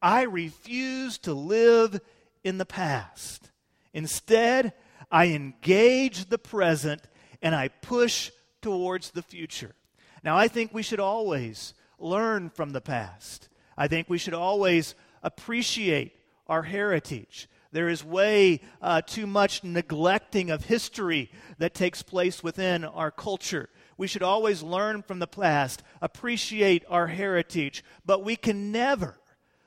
I 0.00 0.22
refuse 0.22 1.18
to 1.18 1.34
live 1.34 2.00
in 2.44 2.58
the 2.58 2.64
past. 2.64 3.50
Instead, 3.92 4.74
I 5.10 5.26
engage 5.28 6.26
the 6.26 6.38
present 6.38 7.02
and 7.42 7.52
I 7.52 7.66
push 7.66 8.30
towards 8.62 9.10
the 9.10 9.22
future. 9.22 9.74
Now, 10.22 10.36
I 10.36 10.46
think 10.46 10.72
we 10.72 10.84
should 10.84 11.00
always 11.00 11.74
learn 11.98 12.50
from 12.50 12.70
the 12.70 12.80
past. 12.80 13.48
I 13.76 13.88
think 13.88 14.08
we 14.08 14.18
should 14.18 14.34
always 14.34 14.94
appreciate 15.22 16.12
our 16.46 16.62
heritage. 16.62 17.48
There 17.70 17.88
is 17.88 18.04
way 18.04 18.60
uh, 18.80 19.02
too 19.02 19.26
much 19.26 19.62
neglecting 19.62 20.50
of 20.50 20.64
history 20.64 21.30
that 21.58 21.74
takes 21.74 22.02
place 22.02 22.42
within 22.42 22.84
our 22.84 23.10
culture. 23.10 23.68
We 23.96 24.06
should 24.06 24.22
always 24.22 24.62
learn 24.62 25.02
from 25.02 25.18
the 25.18 25.26
past, 25.26 25.82
appreciate 26.00 26.84
our 26.88 27.08
heritage, 27.08 27.84
but 28.06 28.24
we 28.24 28.36
can 28.36 28.72
never 28.72 29.18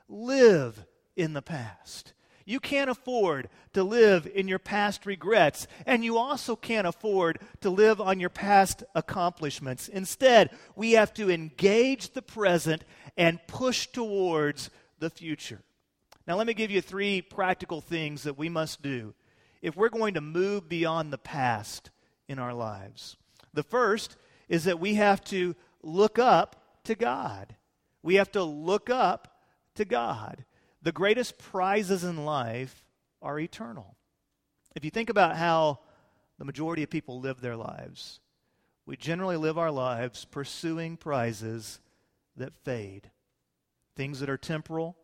live 0.08 0.84
in 1.16 1.32
the 1.32 1.42
past. 1.42 2.14
You 2.44 2.58
can't 2.58 2.90
afford 2.90 3.48
to 3.72 3.84
live 3.84 4.26
in 4.26 4.48
your 4.48 4.58
past 4.58 5.06
regrets, 5.06 5.68
and 5.86 6.04
you 6.04 6.18
also 6.18 6.56
can't 6.56 6.86
afford 6.86 7.38
to 7.60 7.70
live 7.70 8.00
on 8.00 8.18
your 8.18 8.30
past 8.30 8.82
accomplishments. 8.94 9.86
Instead, 9.86 10.50
we 10.74 10.92
have 10.92 11.14
to 11.14 11.30
engage 11.30 12.12
the 12.12 12.22
present 12.22 12.84
and 13.16 13.46
push 13.46 13.86
towards 13.86 14.70
the 14.98 15.10
future. 15.10 15.60
Now, 16.26 16.36
let 16.36 16.46
me 16.46 16.54
give 16.54 16.70
you 16.70 16.80
three 16.80 17.20
practical 17.20 17.80
things 17.80 18.22
that 18.22 18.38
we 18.38 18.48
must 18.48 18.82
do 18.82 19.14
if 19.60 19.76
we're 19.76 19.88
going 19.88 20.14
to 20.14 20.20
move 20.20 20.68
beyond 20.68 21.12
the 21.12 21.18
past 21.18 21.90
in 22.28 22.38
our 22.38 22.54
lives. 22.54 23.16
The 23.54 23.62
first 23.62 24.16
is 24.48 24.64
that 24.64 24.80
we 24.80 24.94
have 24.94 25.22
to 25.24 25.54
look 25.82 26.18
up 26.18 26.56
to 26.84 26.94
God. 26.94 27.56
We 28.02 28.16
have 28.16 28.30
to 28.32 28.42
look 28.42 28.90
up 28.90 29.40
to 29.74 29.84
God. 29.84 30.44
The 30.82 30.92
greatest 30.92 31.38
prizes 31.38 32.04
in 32.04 32.24
life 32.24 32.84
are 33.20 33.38
eternal. 33.38 33.96
If 34.74 34.84
you 34.84 34.90
think 34.90 35.10
about 35.10 35.36
how 35.36 35.80
the 36.38 36.44
majority 36.44 36.82
of 36.82 36.90
people 36.90 37.20
live 37.20 37.40
their 37.40 37.56
lives, 37.56 38.20
we 38.86 38.96
generally 38.96 39.36
live 39.36 39.58
our 39.58 39.70
lives 39.70 40.24
pursuing 40.24 40.96
prizes 40.96 41.80
that 42.36 42.52
fade, 42.64 43.10
things 43.96 44.20
that 44.20 44.30
are 44.30 44.38
temporal, 44.38 44.96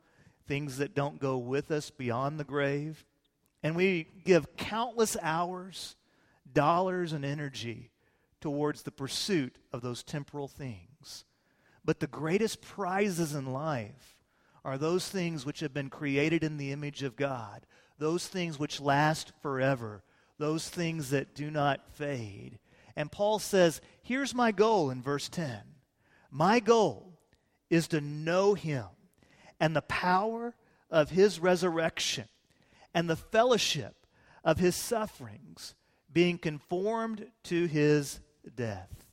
things 0.49 0.79
that 0.79 0.95
don't 0.95 1.21
go 1.21 1.37
with 1.39 1.71
us 1.71 1.91
beyond 1.91 2.41
the 2.41 2.45
grave. 2.45 3.05
And 3.63 3.77
we 3.77 4.09
give 4.25 4.57
countless 4.57 5.17
hours, 5.23 5.95
dollars, 6.51 7.13
and 7.13 7.25
energy 7.25 7.91
towards 8.41 8.83
the 8.83 8.91
pursuit 8.91 9.59
of 9.73 9.83
those 9.83 10.03
temporal 10.03 10.49
things. 10.49 11.25
But 11.85 12.01
the 12.01 12.07
greatest 12.07 12.63
prizes 12.63 13.35
in 13.35 13.53
life 13.53 14.17
are 14.65 14.79
those 14.79 15.09
things 15.09 15.47
which 15.47 15.61
have 15.61 15.75
been 15.75 15.91
created 15.91 16.43
in 16.43 16.57
the 16.57 16.73
image 16.73 17.03
of 17.03 17.17
God, 17.17 17.67
those 17.99 18.27
things 18.27 18.59
which 18.59 18.81
last 18.81 19.33
forever, 19.43 20.03
those 20.39 20.69
things 20.69 21.11
that 21.11 21.35
do 21.35 21.51
not 21.51 21.81
fade. 21.95 22.59
And 22.97 23.11
Paul 23.11 23.39
says, 23.39 23.81
Here's 24.03 24.35
my 24.35 24.53
goal 24.53 24.91
in 24.91 25.03
verse 25.03 25.29
10. 25.29 25.61
My 26.31 26.61
goal 26.61 27.19
is 27.71 27.89
to 27.89 28.01
know 28.01 28.55
him 28.55 28.87
and 29.61 29.75
the 29.75 29.83
power 29.83 30.55
of 30.91 31.11
his 31.11 31.41
resurrection 31.41 32.25
and 32.95 33.09
the 33.09 33.17
fellowship 33.17 34.07
of 34.45 34.59
his 34.59 34.75
sufferings, 34.75 35.75
being 36.13 36.39
conformed 36.39 37.27
to 37.45 37.67
his 37.67 38.21
death. 38.57 39.05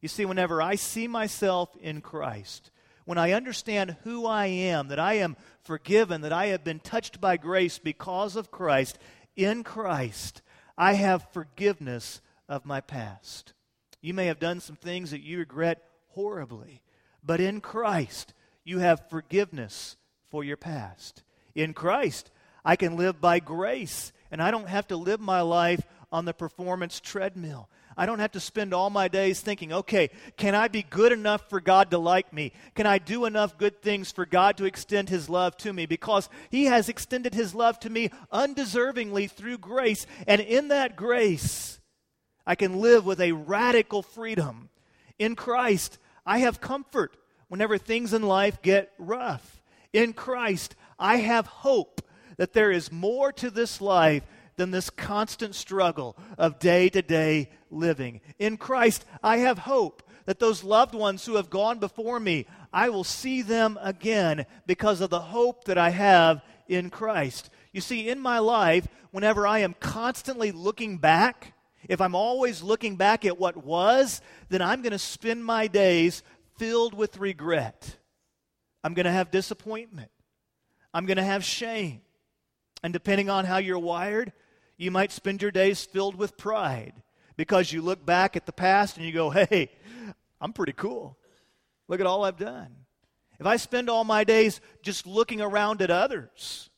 You 0.00 0.08
see, 0.08 0.24
whenever 0.24 0.62
I 0.62 0.76
see 0.76 1.08
myself 1.08 1.76
in 1.80 2.00
Christ, 2.00 2.70
when 3.04 3.18
I 3.18 3.32
understand 3.32 3.96
who 4.04 4.26
I 4.26 4.46
am, 4.46 4.88
that 4.88 5.00
I 5.00 5.14
am 5.14 5.36
forgiven, 5.64 6.20
that 6.20 6.32
I 6.32 6.46
have 6.46 6.62
been 6.62 6.80
touched 6.80 7.20
by 7.20 7.36
grace 7.36 7.78
because 7.78 8.36
of 8.36 8.50
Christ, 8.50 8.98
in 9.36 9.64
Christ, 9.64 10.42
I 10.78 10.94
have 10.94 11.32
forgiveness 11.32 12.20
of 12.48 12.64
my 12.64 12.80
past. 12.80 13.52
You 14.00 14.14
may 14.14 14.26
have 14.26 14.38
done 14.38 14.60
some 14.60 14.76
things 14.76 15.10
that 15.10 15.22
you 15.22 15.38
regret 15.38 15.82
horribly, 16.08 16.82
but 17.22 17.40
in 17.40 17.60
Christ, 17.60 18.32
you 18.70 18.78
have 18.78 19.10
forgiveness 19.10 19.96
for 20.30 20.44
your 20.44 20.56
past. 20.56 21.22
In 21.54 21.74
Christ, 21.74 22.30
I 22.64 22.76
can 22.76 22.96
live 22.96 23.20
by 23.20 23.40
grace, 23.40 24.12
and 24.30 24.40
I 24.40 24.50
don't 24.50 24.68
have 24.68 24.86
to 24.88 24.96
live 24.96 25.20
my 25.20 25.40
life 25.40 25.84
on 26.12 26.24
the 26.24 26.32
performance 26.32 27.00
treadmill. 27.00 27.68
I 27.96 28.06
don't 28.06 28.20
have 28.20 28.32
to 28.32 28.40
spend 28.40 28.72
all 28.72 28.88
my 28.88 29.08
days 29.08 29.40
thinking, 29.40 29.72
okay, 29.72 30.10
can 30.36 30.54
I 30.54 30.68
be 30.68 30.82
good 30.82 31.12
enough 31.12 31.50
for 31.50 31.60
God 31.60 31.90
to 31.90 31.98
like 31.98 32.32
me? 32.32 32.52
Can 32.74 32.86
I 32.86 32.98
do 32.98 33.24
enough 33.24 33.58
good 33.58 33.82
things 33.82 34.12
for 34.12 34.24
God 34.24 34.56
to 34.58 34.64
extend 34.64 35.08
His 35.08 35.28
love 35.28 35.56
to 35.58 35.72
me? 35.72 35.86
Because 35.86 36.28
He 36.50 36.66
has 36.66 36.88
extended 36.88 37.34
His 37.34 37.54
love 37.54 37.78
to 37.80 37.90
me 37.90 38.10
undeservingly 38.32 39.30
through 39.30 39.58
grace. 39.58 40.06
And 40.26 40.40
in 40.40 40.68
that 40.68 40.96
grace, 40.96 41.80
I 42.46 42.54
can 42.54 42.80
live 42.80 43.04
with 43.04 43.20
a 43.20 43.32
radical 43.32 44.02
freedom. 44.02 44.70
In 45.18 45.34
Christ, 45.34 45.98
I 46.24 46.38
have 46.38 46.60
comfort 46.60 47.16
whenever 47.50 47.76
things 47.76 48.14
in 48.14 48.22
life 48.22 48.62
get 48.62 48.92
rough. 48.96 49.60
In 49.92 50.12
Christ, 50.12 50.76
I 51.00 51.16
have 51.16 51.48
hope 51.48 52.00
that 52.36 52.52
there 52.52 52.70
is 52.70 52.92
more 52.92 53.32
to 53.32 53.50
this 53.50 53.80
life 53.80 54.22
than 54.56 54.70
this 54.70 54.88
constant 54.88 55.56
struggle 55.56 56.16
of 56.38 56.60
day 56.60 56.88
to 56.88 57.02
day 57.02 57.50
living. 57.68 58.20
In 58.38 58.56
Christ, 58.56 59.04
I 59.20 59.38
have 59.38 59.58
hope 59.58 60.04
that 60.26 60.38
those 60.38 60.62
loved 60.62 60.94
ones 60.94 61.26
who 61.26 61.34
have 61.34 61.50
gone 61.50 61.80
before 61.80 62.20
me, 62.20 62.46
I 62.72 62.88
will 62.88 63.02
see 63.02 63.42
them 63.42 63.76
again 63.82 64.46
because 64.66 65.00
of 65.00 65.10
the 65.10 65.18
hope 65.18 65.64
that 65.64 65.76
I 65.76 65.90
have 65.90 66.42
in 66.68 66.88
Christ. 66.88 67.50
You 67.72 67.80
see, 67.80 68.08
in 68.08 68.20
my 68.20 68.38
life, 68.38 68.86
whenever 69.10 69.44
I 69.44 69.58
am 69.58 69.74
constantly 69.80 70.52
looking 70.52 70.98
back, 70.98 71.52
if 71.88 72.00
I'm 72.00 72.14
always 72.14 72.62
looking 72.62 72.94
back 72.94 73.24
at 73.24 73.40
what 73.40 73.56
was, 73.64 74.20
then 74.50 74.62
I'm 74.62 74.82
going 74.82 74.92
to 74.92 74.98
spend 75.00 75.44
my 75.44 75.66
days 75.66 76.22
filled 76.60 76.92
with 76.92 77.16
regret. 77.16 77.96
I'm 78.84 78.92
going 78.92 79.06
to 79.06 79.12
have 79.12 79.30
disappointment. 79.30 80.10
I'm 80.92 81.06
going 81.06 81.16
to 81.16 81.22
have 81.22 81.42
shame. 81.42 82.02
And 82.82 82.92
depending 82.92 83.30
on 83.30 83.46
how 83.46 83.56
you're 83.56 83.78
wired, 83.78 84.34
you 84.76 84.90
might 84.90 85.10
spend 85.10 85.40
your 85.40 85.50
days 85.50 85.82
filled 85.86 86.16
with 86.16 86.36
pride 86.36 86.92
because 87.38 87.72
you 87.72 87.80
look 87.80 88.04
back 88.04 88.36
at 88.36 88.44
the 88.44 88.52
past 88.52 88.98
and 88.98 89.06
you 89.06 89.12
go, 89.12 89.30
hey, 89.30 89.70
I'm 90.38 90.52
pretty 90.52 90.74
cool. 90.74 91.16
Look 91.88 91.98
at 91.98 92.06
all 92.06 92.24
I've 92.24 92.36
done. 92.36 92.76
If 93.38 93.46
I 93.46 93.56
spend 93.56 93.88
all 93.88 94.04
my 94.04 94.22
days 94.24 94.60
just 94.82 95.06
looking 95.06 95.40
around 95.40 95.80
at 95.80 95.90
others, 95.90 96.68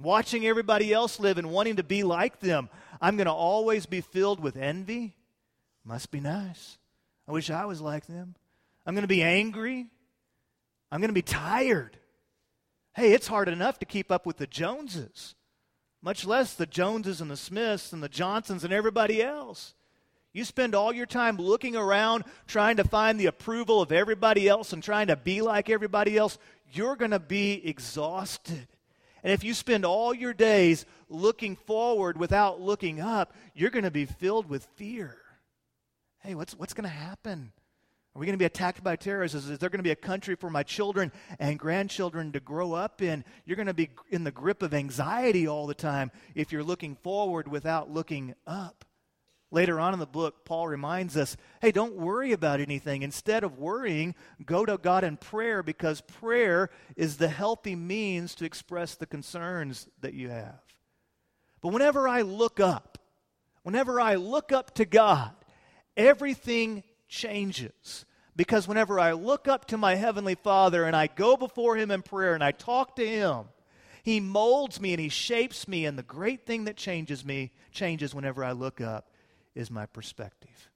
watching 0.00 0.48
everybody 0.48 0.92
else 0.92 1.20
live 1.20 1.38
and 1.38 1.52
wanting 1.52 1.76
to 1.76 1.84
be 1.84 2.02
like 2.02 2.40
them, 2.40 2.68
I'm 3.00 3.16
going 3.16 3.26
to 3.26 3.32
always 3.32 3.86
be 3.86 4.00
filled 4.00 4.40
with 4.40 4.56
envy. 4.56 5.14
Must 5.84 6.10
be 6.10 6.18
nice. 6.18 6.76
I 7.28 7.32
wish 7.32 7.50
I 7.50 7.66
was 7.66 7.80
like 7.80 8.06
them. 8.06 8.34
I'm 8.86 8.94
going 8.94 9.02
to 9.02 9.08
be 9.08 9.22
angry. 9.22 9.86
I'm 10.90 11.00
going 11.00 11.10
to 11.10 11.14
be 11.14 11.22
tired. 11.22 11.98
Hey, 12.94 13.12
it's 13.12 13.26
hard 13.26 13.48
enough 13.48 13.78
to 13.80 13.86
keep 13.86 14.10
up 14.10 14.24
with 14.24 14.38
the 14.38 14.46
Joneses 14.46 15.34
much 16.06 16.24
less 16.24 16.54
the 16.54 16.66
Joneses 16.66 17.20
and 17.20 17.28
the 17.28 17.36
Smiths 17.36 17.92
and 17.92 18.00
the 18.00 18.08
Johnsons 18.08 18.62
and 18.62 18.72
everybody 18.72 19.20
else. 19.20 19.74
You 20.32 20.44
spend 20.44 20.72
all 20.72 20.92
your 20.92 21.04
time 21.04 21.36
looking 21.36 21.74
around 21.74 22.22
trying 22.46 22.76
to 22.76 22.84
find 22.84 23.18
the 23.18 23.26
approval 23.26 23.82
of 23.82 23.90
everybody 23.90 24.48
else 24.48 24.72
and 24.72 24.80
trying 24.80 25.08
to 25.08 25.16
be 25.16 25.40
like 25.40 25.68
everybody 25.68 26.16
else, 26.16 26.38
you're 26.70 26.94
going 26.94 27.10
to 27.10 27.18
be 27.18 27.60
exhausted. 27.66 28.68
And 29.24 29.32
if 29.32 29.42
you 29.42 29.52
spend 29.52 29.84
all 29.84 30.14
your 30.14 30.32
days 30.32 30.86
looking 31.08 31.56
forward 31.56 32.16
without 32.16 32.60
looking 32.60 33.00
up, 33.00 33.34
you're 33.52 33.70
going 33.70 33.84
to 33.84 33.90
be 33.90 34.04
filled 34.04 34.48
with 34.48 34.64
fear. 34.76 35.16
Hey, 36.20 36.36
what's, 36.36 36.54
what's 36.56 36.74
going 36.74 36.88
to 36.88 36.88
happen? 36.88 37.50
Are 38.16 38.18
we 38.18 38.24
going 38.24 38.32
to 38.32 38.38
be 38.38 38.46
attacked 38.46 38.82
by 38.82 38.96
terrorists? 38.96 39.46
Is 39.46 39.58
there 39.58 39.68
going 39.68 39.80
to 39.80 39.82
be 39.82 39.90
a 39.90 39.94
country 39.94 40.36
for 40.36 40.48
my 40.48 40.62
children 40.62 41.12
and 41.38 41.58
grandchildren 41.58 42.32
to 42.32 42.40
grow 42.40 42.72
up 42.72 43.02
in? 43.02 43.22
You're 43.44 43.56
going 43.56 43.66
to 43.66 43.74
be 43.74 43.90
in 44.08 44.24
the 44.24 44.30
grip 44.30 44.62
of 44.62 44.72
anxiety 44.72 45.46
all 45.46 45.66
the 45.66 45.74
time 45.74 46.10
if 46.34 46.50
you're 46.50 46.62
looking 46.62 46.96
forward 46.96 47.46
without 47.46 47.90
looking 47.90 48.34
up. 48.46 48.86
Later 49.50 49.78
on 49.78 49.92
in 49.92 49.98
the 49.98 50.06
book, 50.06 50.46
Paul 50.46 50.66
reminds 50.66 51.14
us 51.14 51.36
hey, 51.60 51.72
don't 51.72 51.94
worry 51.94 52.32
about 52.32 52.58
anything. 52.58 53.02
Instead 53.02 53.44
of 53.44 53.58
worrying, 53.58 54.14
go 54.46 54.64
to 54.64 54.78
God 54.78 55.04
in 55.04 55.18
prayer 55.18 55.62
because 55.62 56.00
prayer 56.00 56.70
is 56.96 57.18
the 57.18 57.28
healthy 57.28 57.76
means 57.76 58.34
to 58.36 58.46
express 58.46 58.94
the 58.94 59.04
concerns 59.04 59.88
that 60.00 60.14
you 60.14 60.30
have. 60.30 60.62
But 61.60 61.68
whenever 61.68 62.08
I 62.08 62.22
look 62.22 62.60
up, 62.60 62.96
whenever 63.62 64.00
I 64.00 64.14
look 64.14 64.52
up 64.52 64.74
to 64.76 64.86
God, 64.86 65.32
everything 65.98 66.82
changes 67.08 68.04
Because 68.36 68.68
whenever 68.68 69.00
I 69.00 69.12
look 69.12 69.48
up 69.48 69.64
to 69.66 69.78
my 69.78 69.94
Heavenly 69.94 70.34
Father 70.34 70.84
and 70.84 70.94
I 70.94 71.06
go 71.06 71.38
before 71.38 71.76
Him 71.76 71.90
in 71.90 72.02
prayer 72.02 72.34
and 72.34 72.44
I 72.44 72.52
talk 72.52 72.96
to 72.96 73.06
Him, 73.06 73.46
He 74.02 74.20
molds 74.20 74.78
me 74.78 74.92
and 74.92 75.00
He 75.00 75.08
shapes 75.08 75.66
me. 75.66 75.86
And 75.86 75.98
the 75.98 76.02
great 76.02 76.44
thing 76.44 76.64
that 76.64 76.76
changes 76.76 77.24
me, 77.24 77.52
changes 77.72 78.14
whenever 78.14 78.44
I 78.44 78.52
look 78.52 78.80
up, 78.80 79.10
is 79.54 79.70
my 79.70 79.86
perspective. 79.86 80.70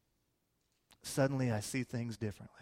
Suddenly 1.02 1.50
I 1.50 1.60
see 1.60 1.82
things 1.82 2.16
differently. 2.16 2.56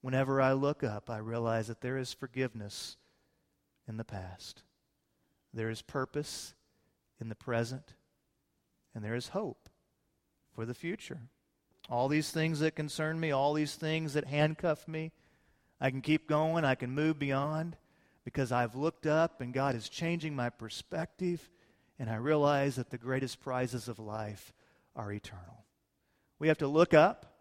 Whenever 0.00 0.40
I 0.40 0.52
look 0.54 0.82
up, 0.82 1.10
I 1.10 1.18
realize 1.18 1.66
that 1.66 1.82
there 1.82 1.98
is 1.98 2.12
forgiveness 2.12 2.96
in 3.86 3.96
the 3.96 4.04
past, 4.04 4.62
there 5.52 5.70
is 5.70 5.82
purpose 5.82 6.54
in 7.20 7.28
the 7.28 7.34
present, 7.34 7.94
and 8.94 9.02
there 9.02 9.14
is 9.14 9.28
hope 9.28 9.68
for 10.54 10.64
the 10.64 10.74
future. 10.74 11.20
All 11.88 12.08
these 12.08 12.30
things 12.30 12.60
that 12.60 12.76
concern 12.76 13.18
me, 13.18 13.30
all 13.30 13.54
these 13.54 13.74
things 13.74 14.12
that 14.12 14.26
handcuff 14.26 14.86
me, 14.86 15.12
I 15.80 15.90
can 15.90 16.00
keep 16.00 16.28
going, 16.28 16.64
I 16.64 16.74
can 16.74 16.90
move 16.90 17.18
beyond 17.18 17.76
because 18.24 18.52
I've 18.52 18.74
looked 18.74 19.06
up 19.06 19.40
and 19.40 19.54
God 19.54 19.74
is 19.74 19.88
changing 19.88 20.36
my 20.36 20.50
perspective, 20.50 21.48
and 21.98 22.10
I 22.10 22.16
realize 22.16 22.76
that 22.76 22.90
the 22.90 22.98
greatest 22.98 23.40
prizes 23.40 23.88
of 23.88 23.98
life 23.98 24.52
are 24.94 25.12
eternal. 25.12 25.64
We 26.38 26.48
have 26.48 26.58
to 26.58 26.68
look 26.68 26.92
up, 26.92 27.38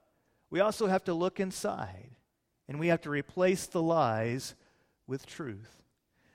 we 0.49 0.61
also 0.61 0.87
have 0.87 1.03
to 1.05 1.13
look 1.13 1.39
inside, 1.39 2.15
and 2.69 2.79
we 2.79 2.87
have 2.87 3.01
to 3.01 3.09
replace 3.09 3.65
the 3.65 3.81
lies 3.81 4.55
with 5.07 5.25
truth. 5.25 5.83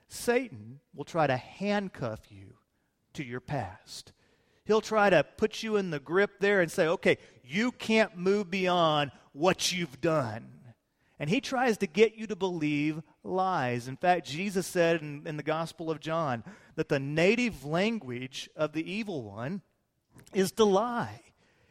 Satan 0.07 0.79
will 0.93 1.05
try 1.05 1.25
to 1.25 1.37
handcuff 1.37 2.31
you 2.31 2.57
to 3.13 3.23
your 3.23 3.39
past. 3.39 4.13
He'll 4.65 4.81
try 4.81 5.09
to 5.09 5.23
put 5.23 5.61
you 5.63 5.75
in 5.75 5.89
the 5.89 5.99
grip 5.99 6.39
there 6.39 6.61
and 6.61 6.71
say, 6.71 6.87
okay, 6.87 7.17
you 7.43 7.71
can't 7.71 8.17
move 8.17 8.49
beyond 8.49 9.11
what 9.33 9.71
you've 9.71 9.99
done. 9.99 10.47
And 11.19 11.29
he 11.29 11.41
tries 11.41 11.77
to 11.77 11.87
get 11.87 12.15
you 12.15 12.27
to 12.27 12.35
believe 12.35 13.01
lies. 13.23 13.87
In 13.87 13.97
fact, 13.97 14.27
Jesus 14.27 14.65
said 14.65 15.01
in, 15.01 15.23
in, 15.25 15.37
the 15.37 15.43
Gospel 15.43 15.91
of 15.91 15.99
John 15.99 16.43
that 16.75 16.89
the 16.89 16.99
native 16.99 17.63
language 17.63 18.49
of 18.55 18.73
the 18.73 18.89
evil 18.89 19.23
one 19.23 19.61
is 20.33 20.51
to 20.53 20.65
lie. 20.65 21.21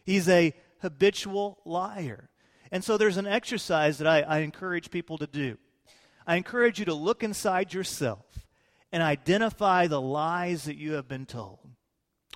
He's 0.05 0.29
a 0.29 0.55
habitual 0.81 1.59
liar. 1.65 2.31
And 2.71 2.83
so 2.83 2.97
there's 2.97 3.19
an 3.19 3.27
exercise 3.27 3.99
that 3.99 4.07
I, 4.07 4.23
I 4.23 4.39
encourage 4.39 4.91
people 4.91 5.19
to 5.19 5.27
do. 5.27 5.59
I 6.27 6.37
encourage 6.37 6.79
you 6.79 6.85
to 6.87 6.95
look 6.95 7.23
inside 7.23 7.75
yourself 7.75 8.47
and 8.91 9.03
identify 9.03 9.87
the 9.87 10.01
lies 10.01 10.65
that 10.65 10.77
you 10.77 10.93
have 10.93 11.09
been 11.09 11.27
told. 11.27 11.62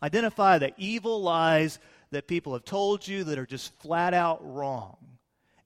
Identify 0.03 0.59
the 0.59 0.73
evil 0.77 1.23
lies 1.23 1.79
that 2.11 2.29
people 2.29 2.53
have 2.53 2.65
told 2.65 3.07
you 3.07 3.25
that 3.25 3.39
are 3.39 3.47
just 3.47 3.75
flat 3.81 4.15
out 4.15 4.41
wrong. 4.43 4.97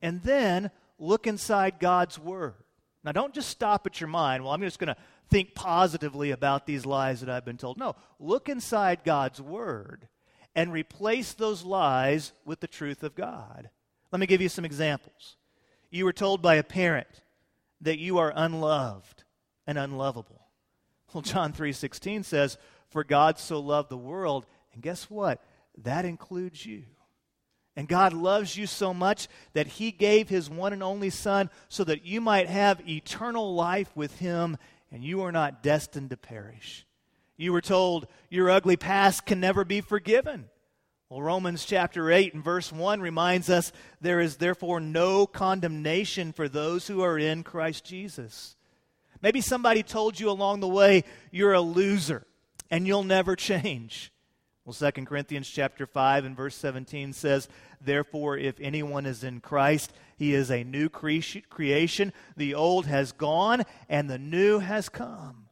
And 0.01 0.23
then 0.23 0.71
look 0.99 1.27
inside 1.27 1.79
God's 1.79 2.19
Word. 2.19 2.55
Now, 3.03 3.13
don't 3.13 3.35
just 3.35 3.49
stop 3.49 3.87
at 3.87 4.01
your 4.01 4.09
mind. 4.09 4.45
Well, 4.45 4.53
I'm 4.53 4.61
just 4.61 4.79
going 4.79 4.95
to 4.95 5.01
think 5.29 5.55
positively 5.55 6.31
about 6.31 6.67
these 6.67 6.85
lies 6.85 7.21
that 7.21 7.31
I've 7.31 7.45
been 7.45 7.57
told. 7.57 7.79
No, 7.79 7.97
look 8.19 8.49
inside 8.49 9.05
God's 9.05 9.41
Word 9.41 10.09
and 10.55 10.73
replace 10.73 11.33
those 11.33 11.65
lies 11.65 12.33
with 12.45 12.61
the 12.61 12.67
truth 12.67 13.03
of 13.03 13.15
God. 13.15 13.71
Let 14.13 14.21
me 14.21 14.27
give 14.27 14.41
you 14.41 14.49
some 14.49 14.65
examples. 14.65 15.37
You 15.91 16.05
were 16.05 16.13
told 16.13 16.43
by 16.43 16.57
a 16.57 16.65
parent 16.65 17.23
that 17.81 17.99
you 17.99 18.19
are 18.19 18.33
unloved 18.35 19.25
and 19.67 19.79
unlovable. 19.79 20.49
Well, 21.13 21.23
John 21.23 21.53
3:16 21.53 22.25
says, 22.25 22.59
"For 22.91 23.05
God 23.05 23.39
so 23.39 23.61
loved 23.61 23.89
the 23.89 23.97
world," 23.97 24.47
and 24.73 24.83
guess 24.83 25.11
what? 25.11 25.43
That 25.79 26.05
includes 26.05 26.67
you. 26.67 26.85
And 27.77 27.89
God 27.89 28.13
loves 28.13 28.57
you 28.57 28.67
so 28.67 28.93
much 28.93 29.29
that 29.53 29.67
he 29.67 29.91
gave 29.91 30.29
his 30.29 30.51
one 30.51 30.73
and 30.73 30.83
only 30.83 31.11
son 31.11 31.51
so 31.69 31.85
that 31.85 32.05
you 32.05 32.21
might 32.21 32.49
have 32.49 32.87
eternal 32.89 33.55
life 33.55 33.91
with 33.97 34.19
him 34.19 34.59
and 34.91 35.05
you 35.05 35.23
are 35.23 35.33
not 35.33 35.63
destined 35.63 36.11
to 36.11 36.17
perish. 36.17 36.85
You 37.37 37.53
were 37.53 37.61
told 37.61 38.07
your 38.29 38.51
ugly 38.51 38.77
past 38.77 39.25
can 39.25 39.41
never 39.41 39.65
be 39.65 39.81
forgiven. 39.81 40.51
Well, 41.09 41.23
Romans 41.23 41.65
chapter 41.65 42.11
8 42.11 42.35
and 42.35 42.45
verse 42.45 42.71
1 42.71 43.01
reminds 43.01 43.49
us 43.49 43.73
there 44.01 44.21
is 44.21 44.37
therefore 44.37 44.81
no 44.81 45.27
condemnation 45.27 46.33
for 46.33 46.49
those 46.49 46.87
who 46.87 47.03
are 47.03 47.19
in 47.19 47.45
Christ 47.45 47.85
Jesus. 47.85 48.57
Maybe 49.23 49.41
somebody 49.41 49.83
told 49.83 50.21
you 50.21 50.29
along 50.29 50.61
the 50.61 50.69
way 50.69 51.05
you're 51.31 51.55
a 51.55 51.61
loser 51.61 52.27
and 52.71 52.87
you'll 52.87 53.05
never 53.05 53.37
change. 53.37 54.13
Well, 54.65 54.93
2 54.93 55.05
Corinthians 55.05 55.49
chapter 55.49 55.87
5 55.87 56.25
and 56.25 56.37
verse 56.37 56.55
17 56.55 57.13
says, 57.13 57.49
Therefore, 57.81 58.37
if 58.37 58.61
anyone 58.61 59.07
is 59.07 59.25
in 59.25 59.41
Christ, 59.41 59.93
he 60.17 60.35
is 60.35 60.51
a 60.51 60.65
new 60.65 60.89
creation. 60.89 62.13
The 62.37 62.55
old 62.55 62.87
has 62.87 63.13
gone 63.13 63.65
and 63.89 64.09
the 64.09 64.19
new 64.19 64.59
has 64.59 64.89
come. 64.89 65.47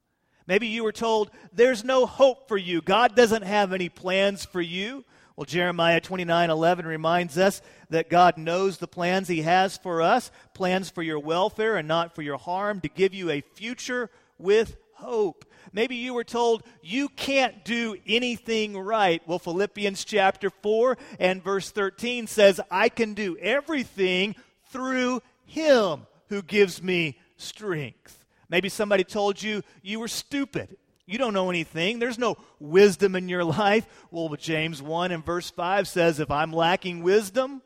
Maybe 0.46 0.66
you 0.66 0.84
were 0.84 0.92
told 0.92 1.30
there's 1.52 1.84
no 1.84 2.06
hope 2.06 2.48
for 2.48 2.56
you. 2.56 2.80
God 2.80 3.14
doesn't 3.14 3.42
have 3.42 3.72
any 3.72 3.88
plans 3.88 4.44
for 4.44 4.60
you. 4.60 5.04
Well, 5.36 5.44
Jeremiah 5.44 6.00
29 6.00 6.50
11 6.50 6.86
reminds 6.86 7.38
us 7.38 7.62
that 7.90 8.10
God 8.10 8.36
knows 8.38 8.78
the 8.78 8.88
plans 8.88 9.28
He 9.28 9.42
has 9.42 9.76
for 9.76 10.02
us 10.02 10.30
plans 10.54 10.90
for 10.90 11.02
your 11.02 11.18
welfare 11.18 11.76
and 11.76 11.86
not 11.86 12.14
for 12.14 12.22
your 12.22 12.38
harm, 12.38 12.80
to 12.80 12.88
give 12.88 13.14
you 13.14 13.30
a 13.30 13.40
future 13.40 14.10
with 14.38 14.76
hope. 14.94 15.44
Maybe 15.72 15.96
you 15.96 16.14
were 16.14 16.24
told 16.24 16.62
you 16.82 17.08
can't 17.08 17.64
do 17.64 17.96
anything 18.06 18.78
right. 18.78 19.22
Well, 19.26 19.38
Philippians 19.38 20.04
chapter 20.04 20.50
4 20.50 20.98
and 21.18 21.42
verse 21.42 21.70
13 21.70 22.26
says, 22.26 22.60
I 22.70 22.88
can 22.88 23.14
do 23.14 23.36
everything 23.38 24.34
through 24.70 25.22
Him 25.46 26.06
who 26.28 26.42
gives 26.42 26.82
me 26.82 27.18
strength. 27.36 28.24
Maybe 28.48 28.68
somebody 28.68 29.04
told 29.04 29.42
you 29.42 29.62
you 29.82 30.00
were 30.00 30.08
stupid. 30.08 30.76
You 31.06 31.16
don't 31.16 31.32
know 31.32 31.48
anything. 31.48 31.98
There's 31.98 32.18
no 32.18 32.36
wisdom 32.60 33.16
in 33.16 33.28
your 33.28 33.44
life. 33.62 33.86
Well, 34.10 34.28
James 34.38 34.82
1 34.82 35.12
and 35.12 35.24
verse 35.24 35.50
5 35.50 35.88
says, 35.88 36.20
If 36.20 36.30
I'm 36.30 36.52
lacking 36.52 37.02
wisdom, 37.02 37.62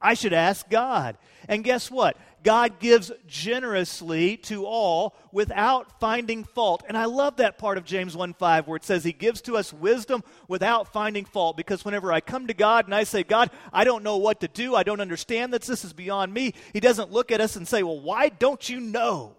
I 0.00 0.14
should 0.14 0.32
ask 0.32 0.68
God. 0.70 1.18
And 1.48 1.64
guess 1.64 1.90
what? 1.90 2.16
God 2.42 2.78
gives 2.78 3.12
generously 3.26 4.38
to 4.38 4.64
all 4.64 5.14
without 5.30 6.00
finding 6.00 6.44
fault. 6.44 6.82
And 6.88 6.96
I 6.96 7.04
love 7.04 7.36
that 7.36 7.58
part 7.58 7.76
of 7.76 7.84
James 7.84 8.16
1 8.16 8.34
5 8.34 8.66
where 8.66 8.76
it 8.76 8.84
says 8.84 9.04
he 9.04 9.12
gives 9.12 9.42
to 9.42 9.56
us 9.56 9.72
wisdom 9.72 10.22
without 10.48 10.92
finding 10.92 11.24
fault. 11.26 11.56
Because 11.56 11.84
whenever 11.84 12.12
I 12.12 12.20
come 12.20 12.46
to 12.46 12.54
God 12.54 12.86
and 12.86 12.94
I 12.94 13.04
say, 13.04 13.22
God, 13.22 13.50
I 13.72 13.84
don't 13.84 14.02
know 14.02 14.16
what 14.16 14.40
to 14.40 14.48
do, 14.48 14.74
I 14.74 14.82
don't 14.82 15.00
understand 15.00 15.52
this, 15.52 15.66
this 15.66 15.84
is 15.84 15.92
beyond 15.92 16.32
me, 16.32 16.54
he 16.72 16.80
doesn't 16.80 17.12
look 17.12 17.30
at 17.30 17.40
us 17.40 17.56
and 17.56 17.68
say, 17.68 17.82
Well, 17.82 18.00
why 18.00 18.30
don't 18.30 18.66
you 18.68 18.80
know? 18.80 19.36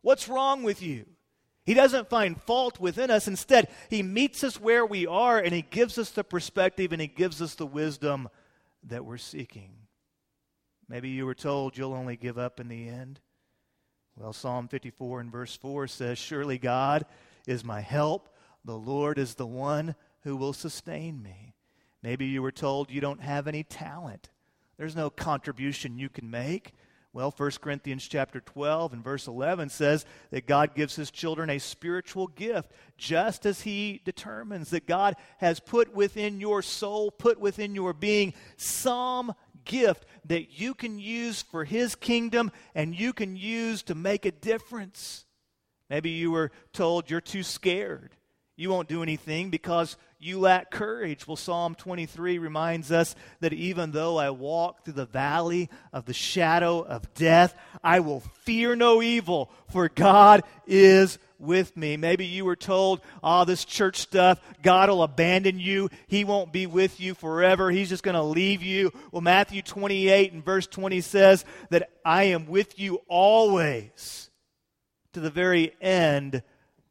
What's 0.00 0.28
wrong 0.28 0.62
with 0.62 0.82
you? 0.82 1.06
He 1.66 1.72
doesn't 1.72 2.10
find 2.10 2.40
fault 2.42 2.78
within 2.78 3.10
us. 3.10 3.26
Instead, 3.26 3.68
He 3.88 4.02
meets 4.02 4.44
us 4.44 4.60
where 4.60 4.84
we 4.84 5.06
are 5.06 5.38
and 5.38 5.54
He 5.54 5.62
gives 5.62 5.96
us 5.96 6.10
the 6.10 6.22
perspective 6.22 6.92
and 6.92 7.00
He 7.00 7.08
gives 7.08 7.40
us 7.40 7.54
the 7.54 7.66
wisdom 7.66 8.28
that 8.88 9.04
we're 9.04 9.18
seeking. 9.18 9.70
Maybe 10.88 11.08
you 11.08 11.26
were 11.26 11.34
told 11.34 11.76
you'll 11.76 11.94
only 11.94 12.16
give 12.16 12.38
up 12.38 12.60
in 12.60 12.68
the 12.68 12.88
end. 12.88 13.20
Well, 14.16 14.32
Psalm 14.32 14.68
54 14.68 15.20
and 15.20 15.32
verse 15.32 15.56
4 15.56 15.86
says, 15.88 16.18
Surely 16.18 16.58
God 16.58 17.04
is 17.46 17.64
my 17.64 17.80
help. 17.80 18.28
The 18.64 18.76
Lord 18.76 19.18
is 19.18 19.34
the 19.34 19.46
one 19.46 19.94
who 20.22 20.36
will 20.36 20.52
sustain 20.52 21.22
me. 21.22 21.54
Maybe 22.02 22.26
you 22.26 22.42
were 22.42 22.52
told 22.52 22.90
you 22.90 23.00
don't 23.00 23.22
have 23.22 23.48
any 23.48 23.62
talent. 23.62 24.30
There's 24.76 24.96
no 24.96 25.10
contribution 25.10 25.98
you 25.98 26.08
can 26.08 26.30
make. 26.30 26.72
Well, 27.14 27.32
1 27.36 27.52
Corinthians 27.60 28.08
chapter 28.08 28.40
12 28.40 28.92
and 28.92 29.04
verse 29.04 29.28
11 29.28 29.68
says 29.68 30.04
that 30.32 30.48
God 30.48 30.74
gives 30.74 30.96
his 30.96 31.12
children 31.12 31.48
a 31.48 31.60
spiritual 31.60 32.26
gift 32.26 32.72
just 32.98 33.46
as 33.46 33.60
he 33.60 34.00
determines 34.04 34.70
that 34.70 34.88
God 34.88 35.14
has 35.38 35.60
put 35.60 35.94
within 35.94 36.40
your 36.40 36.60
soul, 36.60 37.12
put 37.12 37.38
within 37.38 37.76
your 37.76 37.92
being 37.92 38.34
some 38.56 39.32
gift 39.64 40.06
that 40.24 40.58
you 40.58 40.74
can 40.74 40.98
use 40.98 41.40
for 41.40 41.64
his 41.64 41.94
kingdom 41.94 42.50
and 42.74 42.98
you 42.98 43.12
can 43.12 43.36
use 43.36 43.84
to 43.84 43.94
make 43.94 44.26
a 44.26 44.32
difference. 44.32 45.24
Maybe 45.88 46.10
you 46.10 46.32
were 46.32 46.50
told 46.72 47.10
you're 47.10 47.20
too 47.20 47.44
scared. 47.44 48.16
You 48.56 48.70
won't 48.70 48.88
do 48.88 49.02
anything 49.02 49.50
because 49.50 49.96
you 50.20 50.38
lack 50.38 50.70
courage. 50.70 51.26
Well, 51.26 51.36
Psalm 51.36 51.74
23 51.74 52.38
reminds 52.38 52.92
us 52.92 53.14
that 53.40 53.52
even 53.52 53.90
though 53.90 54.16
I 54.16 54.30
walk 54.30 54.84
through 54.84 54.94
the 54.94 55.06
valley 55.06 55.68
of 55.92 56.04
the 56.04 56.14
shadow 56.14 56.80
of 56.80 57.12
death, 57.14 57.54
I 57.82 58.00
will 58.00 58.20
fear 58.20 58.76
no 58.76 59.02
evil, 59.02 59.50
for 59.70 59.88
God 59.88 60.42
is 60.66 61.18
with 61.38 61.76
me. 61.76 61.96
Maybe 61.96 62.26
you 62.26 62.44
were 62.44 62.56
told, 62.56 63.00
oh, 63.22 63.44
this 63.44 63.64
church 63.64 63.98
stuff, 63.98 64.40
God 64.62 64.88
will 64.88 65.02
abandon 65.02 65.58
you. 65.58 65.90
He 66.06 66.24
won't 66.24 66.52
be 66.52 66.66
with 66.66 67.00
you 67.00 67.14
forever. 67.14 67.70
He's 67.70 67.88
just 67.88 68.04
going 68.04 68.14
to 68.14 68.22
leave 68.22 68.62
you. 68.62 68.92
Well, 69.10 69.20
Matthew 69.20 69.62
28 69.62 70.32
and 70.32 70.44
verse 70.44 70.66
20 70.66 71.00
says 71.00 71.44
that 71.70 71.90
I 72.04 72.24
am 72.24 72.46
with 72.46 72.78
you 72.78 73.00
always 73.08 74.30
to 75.12 75.20
the 75.20 75.30
very 75.30 75.74
end 75.80 76.42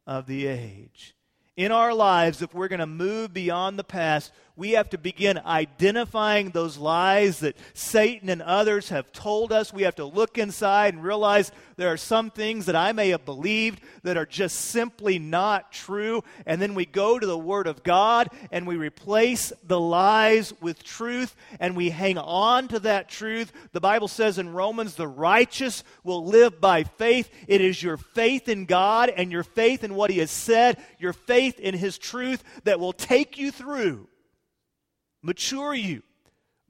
of 0.06 0.26
the 0.26 0.46
age. 0.46 1.14
In 1.56 1.70
our 1.70 1.94
lives, 1.94 2.42
if 2.42 2.52
we're 2.52 2.68
going 2.68 2.80
to 2.80 2.86
move 2.86 3.32
beyond 3.32 3.78
the 3.78 3.84
past, 3.84 4.32
we 4.56 4.72
have 4.72 4.90
to 4.90 4.98
begin 4.98 5.38
identifying 5.38 6.50
those 6.50 6.78
lies 6.78 7.40
that 7.40 7.56
Satan 7.74 8.28
and 8.28 8.40
others 8.40 8.90
have 8.90 9.12
told 9.12 9.50
us. 9.50 9.72
We 9.72 9.82
have 9.82 9.96
to 9.96 10.04
look 10.04 10.38
inside 10.38 10.94
and 10.94 11.02
realize 11.02 11.50
there 11.76 11.92
are 11.92 11.96
some 11.96 12.30
things 12.30 12.66
that 12.66 12.76
I 12.76 12.92
may 12.92 13.08
have 13.08 13.24
believed 13.24 13.80
that 14.04 14.16
are 14.16 14.26
just 14.26 14.56
simply 14.56 15.18
not 15.18 15.72
true. 15.72 16.22
And 16.46 16.62
then 16.62 16.74
we 16.74 16.86
go 16.86 17.18
to 17.18 17.26
the 17.26 17.38
Word 17.38 17.66
of 17.66 17.82
God 17.82 18.28
and 18.52 18.64
we 18.64 18.76
replace 18.76 19.52
the 19.64 19.80
lies 19.80 20.52
with 20.60 20.84
truth 20.84 21.34
and 21.58 21.74
we 21.74 21.90
hang 21.90 22.16
on 22.16 22.68
to 22.68 22.78
that 22.80 23.08
truth. 23.08 23.52
The 23.72 23.80
Bible 23.80 24.06
says 24.06 24.38
in 24.38 24.52
Romans, 24.52 24.94
the 24.94 25.08
righteous 25.08 25.82
will 26.04 26.24
live 26.26 26.60
by 26.60 26.84
faith. 26.84 27.28
It 27.48 27.60
is 27.60 27.82
your 27.82 27.96
faith 27.96 28.48
in 28.48 28.66
God 28.66 29.10
and 29.10 29.32
your 29.32 29.42
faith 29.42 29.82
in 29.82 29.96
what 29.96 30.10
He 30.10 30.18
has 30.18 30.30
said, 30.30 30.78
your 31.00 31.12
faith 31.12 31.43
in 31.58 31.74
His 31.74 31.98
truth 31.98 32.42
that 32.64 32.80
will 32.80 32.92
take 32.92 33.38
you 33.38 33.50
through 33.50 34.08
mature 35.24 35.74
you, 35.74 36.02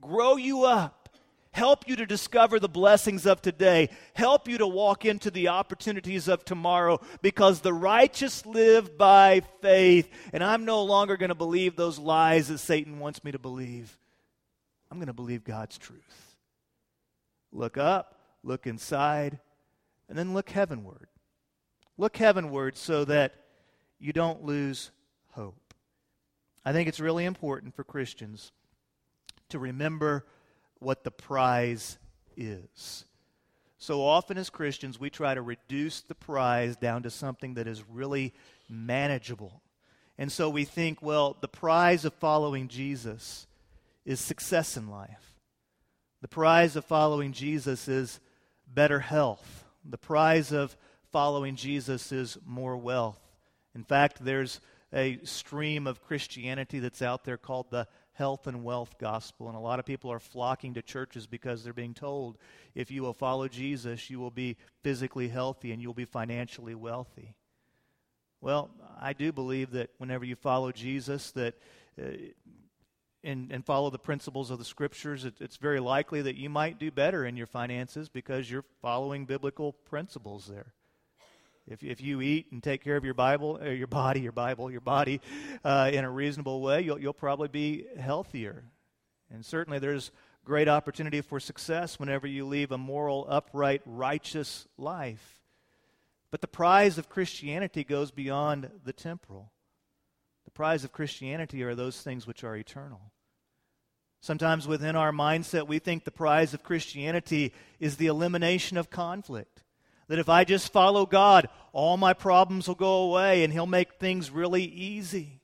grow 0.01 0.37
you 0.37 0.65
up, 0.65 1.09
help 1.51 1.89
you 1.89 1.97
to 1.97 2.07
discover 2.07 2.59
the 2.59 2.69
blessings 2.69 3.27
of 3.27 3.43
today, 3.43 3.91
help 4.15 4.49
you 4.49 4.59
to 4.59 4.67
walk 4.67 5.05
into 5.05 5.31
the 5.31 5.49
opportunities 5.49 6.29
of 6.29 6.45
tomorrow 6.45 7.01
because 7.21 7.61
the 7.61 7.73
righteous 7.73 8.47
live 8.47 8.97
by 8.97 9.43
faith. 9.61 10.09
And 10.33 10.43
I'm 10.43 10.65
no 10.65 10.83
longer 10.85 11.17
going 11.17 11.29
to 11.29 11.35
believe 11.35 11.77
those 11.77 11.99
lies 11.99 12.49
that 12.49 12.59
Satan 12.59 13.01
wants 13.01 13.25
me 13.25 13.33
to 13.33 13.39
believe. 13.39 13.99
I'm 14.91 14.99
going 14.99 15.09
to 15.09 15.13
believe 15.13 15.45
God's 15.45 15.77
truth. 15.77 16.37
Look 17.53 17.77
up, 17.77 18.19
look 18.43 18.67
inside, 18.67 19.41
and 20.09 20.17
then 20.17 20.35
look 20.35 20.51
heavenward. 20.51 21.09
Look 21.97 22.17
heavenward 22.17 22.77
so 22.77 23.05
that 23.05 23.35
you 23.99 24.13
don't 24.13 24.45
lose 24.45 24.91
hope. 25.33 25.75
I 26.65 26.73
think 26.73 26.89
it's 26.89 27.01
really 27.01 27.25
important 27.25 27.75
for 27.75 27.85
Christians 27.85 28.53
to 29.51 29.59
remember 29.59 30.25
what 30.79 31.05
the 31.05 31.11
prize 31.11 31.99
is. 32.37 33.05
So 33.79 34.03
often, 34.03 34.39
as 34.39 34.49
Christians, 34.49 34.99
we 34.99 35.11
try 35.11 35.35
to 35.35 35.43
reduce 35.43 36.01
the 36.01 36.15
prize 36.15 36.77
down 36.77 37.03
to 37.03 37.11
something 37.11 37.55
that 37.55 37.67
is 37.67 37.85
really 37.89 38.33
manageable. 38.69 39.61
And 40.17 40.33
so 40.33 40.49
we 40.49 40.65
think, 40.65 41.03
well, 41.03 41.37
the 41.41 41.49
prize 41.49 42.05
of 42.05 42.15
following 42.15 42.69
Jesus 42.69 43.47
is 44.05 44.21
success 44.21 44.77
in 44.77 44.89
life. 44.89 45.35
The 46.23 46.29
prize 46.29 46.77
of 46.77 46.85
following 46.85 47.33
Jesus 47.33 47.89
is 47.89 48.21
better 48.67 49.01
health. 49.01 49.65
The 49.85 49.99
prize 49.99 50.53
of 50.53 50.77
following 51.13 51.57
Jesus 51.57 52.11
is 52.11 52.39
more 52.47 52.77
wealth. 52.77 53.21
In 53.75 53.85
fact, 53.85 54.25
there's 54.25 54.61
a 54.93 55.19
stream 55.25 55.87
of 55.87 56.03
Christianity 56.03 56.79
that's 56.79 57.03
out 57.03 57.25
there 57.25 57.37
called 57.37 57.71
the 57.71 57.89
health 58.13 58.47
and 58.47 58.65
wealth 58.65 58.97
gospel. 58.99 59.49
And 59.49 59.57
a 59.57 59.61
lot 59.61 59.79
of 59.79 59.85
people 59.85 60.11
are 60.11 60.21
flocking 60.21 60.75
to 60.75 60.83
churches 60.83 61.27
because 61.27 61.65
they're 61.65 61.73
being 61.73 61.95
told 61.95 62.39
if 62.75 62.91
you 62.91 63.03
will 63.03 63.13
follow 63.13 63.49
Jesus, 63.49 64.09
you 64.09 64.21
will 64.21 64.31
be 64.31 64.57
physically 64.83 65.29
healthy 65.29 65.73
and 65.73 65.83
you'll 65.83 65.95
be 65.95 66.05
financially 66.05 66.75
wealthy. 66.75 67.35
Well, 68.41 68.71
I 69.01 69.15
do 69.15 69.33
believe 69.33 69.73
that 69.73 69.91
whenever 69.99 70.25
you 70.25 70.37
follow 70.37 70.71
Jesus, 70.71 71.31
that 71.33 71.55
uh, 72.01 72.11
and, 73.23 73.51
and, 73.51 73.65
follow 73.65 73.89
the 73.89 73.99
principles 73.99 74.51
of 74.51 74.59
the 74.59 74.65
scriptures, 74.67 75.25
it, 75.25 75.35
it's 75.41 75.57
very 75.57 75.81
likely 75.81 76.21
that 76.23 76.37
you 76.37 76.51
might 76.51 76.79
do 76.79 76.91
better 76.91 77.25
in 77.25 77.37
your 77.39 77.47
finances 77.47 78.11
because 78.11 78.51
you're 78.51 78.65
following 78.83 79.25
biblical 79.25 79.73
principles 79.73 80.47
there. 80.47 80.75
If, 81.66 81.83
if 81.83 82.00
you 82.03 82.20
eat 82.20 82.53
and 82.53 82.62
take 82.62 82.85
care 82.85 82.96
of 82.96 83.05
your 83.05 83.14
Bible, 83.14 83.59
uh, 83.62 83.70
your 83.70 83.87
body, 83.87 84.20
your 84.20 84.33
Bible, 84.33 84.70
your 84.70 84.83
body 84.83 85.20
uh, 85.64 85.90
in 85.92 86.05
a 86.05 86.11
reasonable 86.11 86.61
way, 86.61 86.83
you'll, 86.83 86.98
you'll 86.98 87.14
probably 87.14 87.48
be 87.48 87.87
healthier. 87.98 88.64
And 89.33 89.44
certainly 89.44 89.79
there's 89.79 90.11
great 90.44 90.68
opportunity 90.68 91.22
for 91.22 91.40
success 91.40 91.98
whenever 91.98 92.27
you 92.27 92.46
leave 92.46 92.70
a 92.70 92.79
moral, 92.79 93.27
upright, 93.29 93.81
righteous 93.87 94.66
life. 94.77 95.40
But 96.31 96.42
the 96.42 96.48
prize 96.48 96.98
of 96.98 97.09
Christianity 97.09 97.83
goes 97.83 98.11
beyond 98.11 98.70
the 98.85 98.92
temporal. 98.92 99.50
The 100.44 100.50
prize 100.50 100.85
of 100.85 100.92
Christianity 100.92 101.62
are 101.62 101.74
those 101.74 102.03
things 102.03 102.27
which 102.27 102.44
are 102.44 102.57
eternal. 102.57 103.00
Sometimes 104.20 104.66
within 104.68 104.96
our 104.96 105.12
mindset, 105.12 105.66
we 105.66 105.79
think 105.79 106.05
the 106.05 106.11
prize 106.11 106.53
of 106.53 106.62
Christianity 106.62 107.53
is 107.81 107.96
the 107.96 108.07
elimination 108.07 108.77
of 108.77 108.90
conflict. 108.90 109.63
That 110.09 110.19
if 110.19 110.29
I 110.29 110.45
just 110.45 110.73
follow 110.73 111.07
God, 111.07 111.49
all 111.73 111.97
my 111.97 112.12
problems 112.12 112.69
will 112.69 112.75
go 112.75 113.03
away 113.03 113.43
and 113.43 113.53
He'll 113.53 113.67
make 113.67 113.95
things 113.95 114.31
really 114.31 114.64
easy. 114.64 115.40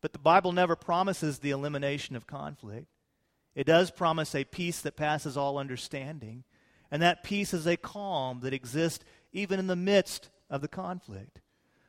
But 0.00 0.12
the 0.12 0.18
Bible 0.18 0.52
never 0.52 0.76
promises 0.76 1.38
the 1.38 1.50
elimination 1.50 2.16
of 2.16 2.26
conflict. 2.26 2.86
It 3.54 3.64
does 3.66 3.90
promise 3.90 4.34
a 4.34 4.44
peace 4.44 4.80
that 4.82 4.96
passes 4.96 5.36
all 5.36 5.58
understanding. 5.58 6.44
And 6.90 7.02
that 7.02 7.24
peace 7.24 7.54
is 7.54 7.66
a 7.66 7.76
calm 7.76 8.40
that 8.40 8.52
exists 8.52 9.04
even 9.32 9.58
in 9.58 9.66
the 9.66 9.76
midst 9.76 10.30
of 10.50 10.60
the 10.60 10.68
conflict. 10.68 11.40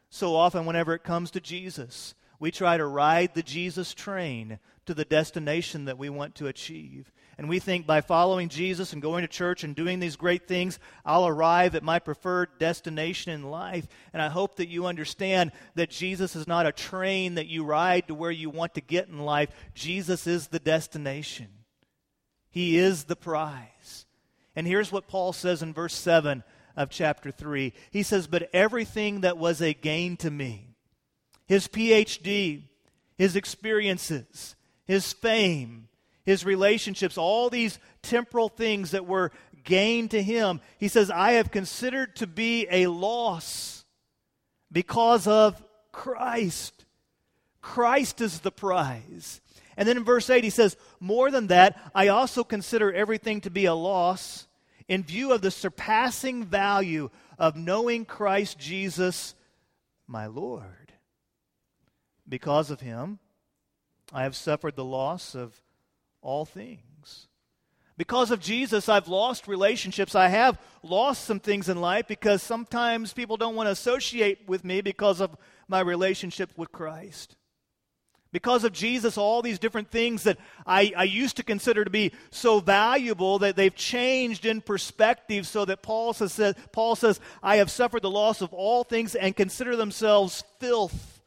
So 0.09 0.35
often, 0.35 0.65
whenever 0.65 0.93
it 0.93 1.03
comes 1.03 1.31
to 1.31 1.41
Jesus, 1.41 2.15
we 2.39 2.51
try 2.51 2.77
to 2.77 2.85
ride 2.85 3.33
the 3.33 3.43
Jesus 3.43 3.93
train 3.93 4.59
to 4.85 4.93
the 4.93 5.05
destination 5.05 5.85
that 5.85 5.97
we 5.97 6.09
want 6.09 6.35
to 6.35 6.47
achieve. 6.47 7.11
And 7.37 7.47
we 7.47 7.59
think 7.59 7.85
by 7.85 8.01
following 8.01 8.49
Jesus 8.49 8.93
and 8.93 9.01
going 9.01 9.21
to 9.21 9.27
church 9.27 9.63
and 9.63 9.75
doing 9.75 9.99
these 9.99 10.15
great 10.15 10.47
things, 10.47 10.79
I'll 11.05 11.27
arrive 11.27 11.75
at 11.75 11.83
my 11.83 11.99
preferred 11.99 12.57
destination 12.57 13.31
in 13.31 13.43
life. 13.43 13.87
And 14.11 14.21
I 14.21 14.29
hope 14.29 14.55
that 14.55 14.69
you 14.69 14.87
understand 14.87 15.51
that 15.75 15.91
Jesus 15.91 16.35
is 16.35 16.47
not 16.47 16.65
a 16.65 16.71
train 16.71 17.35
that 17.35 17.45
you 17.45 17.63
ride 17.63 18.07
to 18.07 18.15
where 18.15 18.31
you 18.31 18.49
want 18.49 18.73
to 18.73 18.81
get 18.81 19.07
in 19.07 19.19
life. 19.19 19.49
Jesus 19.75 20.25
is 20.25 20.47
the 20.47 20.59
destination, 20.59 21.49
He 22.49 22.77
is 22.77 23.03
the 23.03 23.15
prize. 23.15 24.05
And 24.55 24.65
here's 24.65 24.91
what 24.91 25.07
Paul 25.07 25.33
says 25.33 25.61
in 25.61 25.71
verse 25.71 25.93
7 25.93 26.43
of 26.75 26.89
chapter 26.89 27.29
3. 27.29 27.73
He 27.91 28.01
says, 28.01 28.25
But 28.25 28.49
everything 28.53 29.21
that 29.21 29.37
was 29.37 29.61
a 29.61 29.75
gain 29.75 30.17
to 30.17 30.31
me, 30.31 30.75
his 31.45 31.67
PhD, 31.67 32.63
his 33.15 33.35
experiences, 33.35 34.55
his 34.85 35.13
fame, 35.13 35.86
his 36.27 36.43
relationships, 36.43 37.17
all 37.17 37.49
these 37.49 37.79
temporal 38.01 38.49
things 38.49 38.91
that 38.91 39.05
were 39.05 39.31
gain 39.63 40.09
to 40.09 40.21
him, 40.21 40.59
he 40.77 40.89
says, 40.89 41.09
I 41.09 41.31
have 41.31 41.51
considered 41.51 42.17
to 42.17 42.27
be 42.27 42.67
a 42.69 42.87
loss 42.87 43.85
because 44.69 45.25
of 45.25 45.63
Christ. 45.93 46.83
Christ 47.61 48.19
is 48.19 48.41
the 48.41 48.51
prize. 48.51 49.39
And 49.77 49.87
then 49.87 49.95
in 49.95 50.03
verse 50.03 50.29
8, 50.29 50.43
he 50.43 50.49
says, 50.49 50.75
More 50.99 51.31
than 51.31 51.47
that, 51.47 51.79
I 51.95 52.09
also 52.09 52.43
consider 52.43 52.91
everything 52.91 53.39
to 53.41 53.49
be 53.49 53.63
a 53.63 53.73
loss 53.73 54.47
in 54.89 55.03
view 55.03 55.31
of 55.31 55.41
the 55.41 55.49
surpassing 55.49 56.43
value 56.43 57.09
of 57.39 57.55
knowing 57.55 58.03
Christ 58.03 58.59
Jesus, 58.59 59.33
my 60.07 60.25
Lord. 60.25 60.91
Because 62.27 62.69
of 62.69 62.81
him, 62.81 63.19
I 64.11 64.23
have 64.23 64.35
suffered 64.35 64.75
the 64.75 64.83
loss 64.83 65.33
of 65.33 65.61
all 66.21 66.45
things. 66.45 67.27
Because 67.97 68.29
of 68.29 68.39
Jesus, 68.39 68.89
I've 68.89 69.07
lost 69.07 69.47
relationships. 69.47 70.13
I 70.13 70.27
have 70.27 70.59
lost 70.83 71.25
some 71.25 71.39
things 71.39 71.67
in 71.67 71.81
life 71.81 72.07
because 72.07 72.43
sometimes 72.43 73.11
people 73.11 73.37
don't 73.37 73.55
want 73.55 73.67
to 73.67 73.71
associate 73.71 74.47
with 74.47 74.63
me 74.63 74.81
because 74.81 75.19
of 75.19 75.35
my 75.67 75.79
relationship 75.79 76.51
with 76.55 76.71
Christ. 76.71 77.35
Because 78.31 78.63
of 78.63 78.73
Jesus, 78.73 79.17
all 79.17 79.41
these 79.41 79.57
different 79.57 79.89
things 79.89 80.23
that 80.23 80.37
I, 80.65 80.93
I 80.95 81.03
used 81.05 81.37
to 81.37 81.43
consider 81.43 81.83
to 81.83 81.89
be 81.89 82.11
so 82.29 82.59
valuable 82.59 83.39
that 83.39 83.55
they've 83.55 83.73
changed 83.73 84.45
in 84.45 84.61
perspective 84.61 85.47
so 85.47 85.65
that 85.65 85.81
Paul 85.81 86.13
says, 86.13 86.53
Paul 86.71 86.95
says, 86.95 87.19
I 87.41 87.55
have 87.55 87.71
suffered 87.71 88.03
the 88.03 88.11
loss 88.11 88.41
of 88.41 88.53
all 88.53 88.83
things 88.83 89.15
and 89.15 89.35
consider 89.35 89.75
themselves 89.75 90.43
filth, 90.59 91.21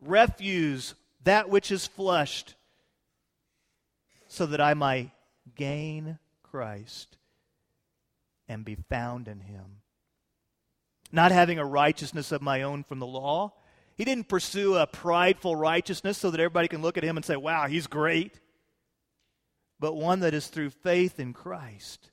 refuse, 0.00 0.94
that 1.24 1.48
which 1.48 1.72
is 1.72 1.86
flushed, 1.86 2.54
so 4.32 4.46
that 4.46 4.62
I 4.62 4.72
might 4.72 5.10
gain 5.56 6.18
Christ 6.42 7.18
and 8.48 8.64
be 8.64 8.76
found 8.88 9.28
in 9.28 9.40
him. 9.40 9.82
Not 11.12 11.32
having 11.32 11.58
a 11.58 11.66
righteousness 11.66 12.32
of 12.32 12.40
my 12.40 12.62
own 12.62 12.82
from 12.82 12.98
the 12.98 13.06
law. 13.06 13.52
He 13.94 14.06
didn't 14.06 14.30
pursue 14.30 14.76
a 14.76 14.86
prideful 14.86 15.54
righteousness 15.54 16.16
so 16.16 16.30
that 16.30 16.40
everybody 16.40 16.66
can 16.66 16.80
look 16.80 16.96
at 16.96 17.04
him 17.04 17.18
and 17.18 17.26
say, 17.26 17.36
wow, 17.36 17.66
he's 17.66 17.86
great. 17.86 18.40
But 19.78 19.96
one 19.96 20.20
that 20.20 20.32
is 20.32 20.46
through 20.46 20.70
faith 20.70 21.20
in 21.20 21.34
Christ. 21.34 22.10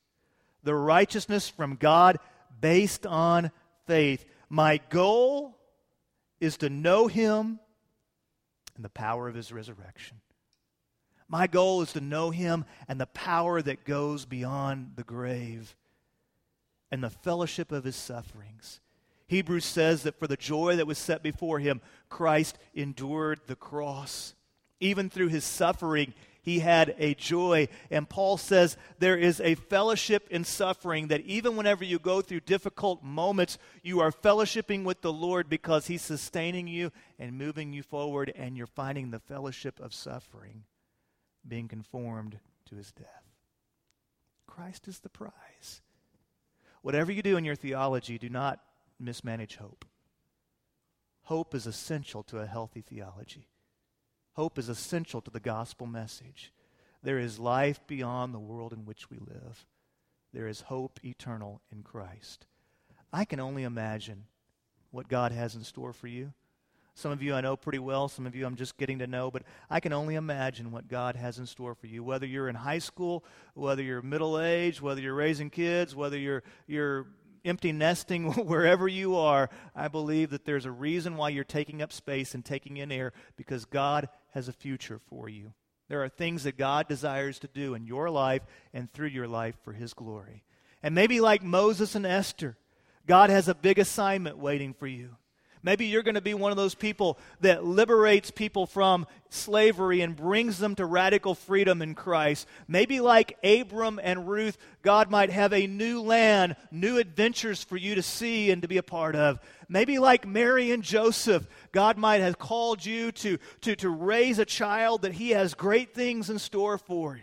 The 0.63 0.75
righteousness 0.75 1.47
from 1.47 1.77
God 1.77 2.17
based 2.59 3.05
on 3.05 3.49
faith. 3.87 4.25
My 4.49 4.81
goal 4.89 5.57
is 6.41 6.57
to 6.57 6.69
know 6.69 7.07
him 7.07 7.61
and 8.75 8.83
the 8.83 8.89
power 8.89 9.29
of 9.29 9.35
his 9.35 9.53
resurrection. 9.53 10.17
My 11.29 11.45
goal 11.47 11.83
is 11.83 11.93
to 11.93 12.01
know 12.01 12.31
him 12.31 12.65
and 12.87 12.99
the 12.99 13.05
power 13.05 13.61
that 13.61 13.85
goes 13.85 14.25
beyond 14.25 14.93
the 14.95 15.03
grave 15.03 15.75
and 16.91 17.03
the 17.03 17.11
fellowship 17.11 17.71
of 17.71 17.83
his 17.83 17.95
sufferings. 17.95 18.81
Hebrews 19.27 19.65
says 19.65 20.03
that 20.03 20.17
for 20.17 20.25
the 20.25 20.35
joy 20.35 20.75
that 20.77 20.87
was 20.87 20.97
set 20.97 21.21
before 21.21 21.59
him, 21.59 21.81
Christ 22.09 22.57
endured 22.73 23.41
the 23.45 23.55
cross. 23.55 24.33
Even 24.79 25.07
through 25.07 25.27
his 25.27 25.43
suffering, 25.43 26.15
he 26.41 26.59
had 26.59 26.95
a 26.97 27.13
joy. 27.13 27.67
And 27.91 28.09
Paul 28.09 28.37
says 28.37 28.75
there 28.97 29.17
is 29.17 29.39
a 29.39 29.53
fellowship 29.53 30.27
in 30.31 30.43
suffering 30.43 31.09
that 31.09 31.21
even 31.21 31.55
whenever 31.55 31.83
you 31.83 31.99
go 31.99 32.21
through 32.21 32.39
difficult 32.39 33.03
moments, 33.03 33.59
you 33.83 33.99
are 33.99 34.11
fellowshipping 34.11 34.83
with 34.83 35.01
the 35.01 35.13
Lord 35.13 35.47
because 35.47 35.85
he's 35.85 36.01
sustaining 36.01 36.67
you 36.67 36.91
and 37.19 37.37
moving 37.37 37.71
you 37.71 37.83
forward, 37.83 38.33
and 38.35 38.57
you're 38.57 38.65
finding 38.65 39.11
the 39.11 39.19
fellowship 39.19 39.79
of 39.79 39.93
suffering, 39.93 40.63
being 41.47 41.67
conformed 41.67 42.39
to 42.65 42.75
his 42.75 42.91
death. 42.91 43.23
Christ 44.47 44.87
is 44.87 44.99
the 44.99 45.09
prize. 45.09 45.81
Whatever 46.81 47.11
you 47.11 47.21
do 47.21 47.37
in 47.37 47.45
your 47.45 47.55
theology, 47.55 48.17
do 48.17 48.29
not 48.29 48.59
mismanage 48.99 49.57
hope. 49.57 49.85
Hope 51.23 51.53
is 51.53 51.67
essential 51.67 52.23
to 52.23 52.39
a 52.39 52.47
healthy 52.47 52.81
theology. 52.81 53.47
Hope 54.33 54.57
is 54.57 54.69
essential 54.69 55.21
to 55.21 55.31
the 55.31 55.39
gospel 55.39 55.85
message. 55.85 56.51
There 57.03 57.19
is 57.19 57.39
life 57.39 57.79
beyond 57.87 58.33
the 58.33 58.39
world 58.39 58.73
in 58.73 58.85
which 58.85 59.09
we 59.09 59.17
live. 59.17 59.65
There 60.33 60.47
is 60.47 60.61
hope 60.61 60.99
eternal 61.03 61.61
in 61.71 61.83
Christ. 61.83 62.45
I 63.11 63.25
can 63.25 63.39
only 63.39 63.63
imagine 63.63 64.25
what 64.91 65.07
God 65.07 65.31
has 65.31 65.55
in 65.55 65.63
store 65.63 65.93
for 65.93 66.07
you. 66.07 66.33
Some 66.99 67.13
of 67.13 67.23
you 67.23 67.33
I 67.33 67.39
know 67.39 67.55
pretty 67.55 67.79
well, 67.79 68.09
some 68.09 68.27
of 68.27 68.35
you 68.35 68.45
I'm 68.45 68.57
just 68.57 68.75
getting 68.75 68.99
to 68.99 69.07
know, 69.07 69.31
but 69.31 69.43
I 69.69 69.79
can 69.79 69.93
only 69.93 70.15
imagine 70.15 70.69
what 70.69 70.89
God 70.89 71.15
has 71.15 71.39
in 71.39 71.45
store 71.45 71.73
for 71.73 71.87
you. 71.87 72.03
Whether 72.03 72.25
you're 72.25 72.49
in 72.49 72.55
high 72.55 72.79
school, 72.79 73.23
whether 73.53 73.81
you're 73.81 74.01
middle 74.01 74.37
aged, 74.37 74.81
whether 74.81 74.99
you're 74.99 75.15
raising 75.15 75.49
kids, 75.49 75.95
whether 75.95 76.17
you're, 76.17 76.43
you're 76.67 77.07
empty 77.45 77.71
nesting 77.71 78.33
wherever 78.45 78.85
you 78.85 79.15
are, 79.15 79.49
I 79.73 79.87
believe 79.87 80.31
that 80.31 80.43
there's 80.43 80.65
a 80.65 80.71
reason 80.71 81.15
why 81.15 81.29
you're 81.29 81.45
taking 81.45 81.81
up 81.81 81.93
space 81.93 82.35
and 82.35 82.43
taking 82.43 82.75
in 82.75 82.91
air 82.91 83.13
because 83.37 83.63
God 83.63 84.09
has 84.33 84.49
a 84.49 84.53
future 84.53 84.99
for 85.07 85.29
you. 85.29 85.53
There 85.87 86.03
are 86.03 86.09
things 86.09 86.43
that 86.43 86.57
God 86.57 86.89
desires 86.89 87.39
to 87.39 87.47
do 87.47 87.75
in 87.75 87.85
your 87.85 88.09
life 88.09 88.41
and 88.73 88.91
through 88.91 89.07
your 89.07 89.27
life 89.27 89.55
for 89.63 89.71
His 89.71 89.93
glory. 89.93 90.43
And 90.83 90.93
maybe 90.93 91.21
like 91.21 91.43
Moses 91.43 91.95
and 91.95 92.05
Esther, 92.05 92.57
God 93.07 93.29
has 93.29 93.47
a 93.47 93.55
big 93.55 93.79
assignment 93.79 94.37
waiting 94.37 94.73
for 94.73 94.85
you. 94.85 95.15
Maybe 95.61 95.87
you're 95.87 96.03
going 96.03 96.15
to 96.15 96.21
be 96.21 96.33
one 96.33 96.51
of 96.51 96.57
those 96.57 96.73
people 96.73 97.19
that 97.41 97.65
liberates 97.65 98.31
people 98.31 98.65
from 98.65 99.05
slavery 99.29 99.99
and 99.99 100.15
brings 100.15 100.57
them 100.57 100.73
to 100.75 100.85
radical 100.85 101.35
freedom 101.35 101.81
in 101.81 101.95
Christ. 101.95 102.47
Maybe, 102.67 103.01
like 103.01 103.37
Abram 103.43 103.99
and 104.01 104.29
Ruth, 104.29 104.57
God 104.83 105.11
might 105.11 105.29
have 105.31 105.51
a 105.51 105.67
new 105.67 106.01
land, 106.01 106.55
new 106.71 106.97
adventures 106.97 107.61
for 107.61 107.75
you 107.75 107.95
to 107.95 108.01
see 108.01 108.51
and 108.51 108.61
to 108.61 108.69
be 108.69 108.77
a 108.77 108.83
part 108.83 109.17
of. 109.17 109.39
Maybe, 109.67 109.99
like 109.99 110.25
Mary 110.25 110.71
and 110.71 110.81
Joseph, 110.81 111.45
God 111.73 111.97
might 111.97 112.21
have 112.21 112.39
called 112.39 112.85
you 112.85 113.11
to, 113.11 113.37
to, 113.61 113.75
to 113.75 113.89
raise 113.89 114.39
a 114.39 114.45
child 114.45 115.01
that 115.01 115.13
He 115.13 115.31
has 115.31 115.55
great 115.55 115.93
things 115.93 116.29
in 116.29 116.39
store 116.39 116.77
for. 116.77 117.19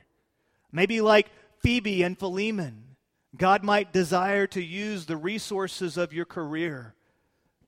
Maybe, 0.70 1.01
like 1.01 1.31
Phoebe 1.61 2.03
and 2.03 2.18
Philemon, 2.18 2.96
God 3.35 3.64
might 3.64 3.94
desire 3.94 4.46
to 4.49 4.62
use 4.62 5.07
the 5.07 5.16
resources 5.16 5.96
of 5.96 6.12
your 6.12 6.27
career 6.27 6.95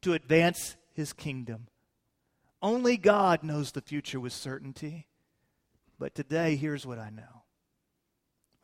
to 0.02 0.14
advance 0.14 0.76
his 0.92 1.12
kingdom. 1.12 1.68
Only 2.61 2.96
God 2.96 3.42
knows 3.42 3.72
the 3.72 3.80
future 3.80 4.20
with 4.20 4.32
certainty. 4.32 5.06
But 5.98 6.14
today, 6.14 6.56
here's 6.56 6.87
what 6.87 6.98
I 6.98 7.11
know 7.11 7.42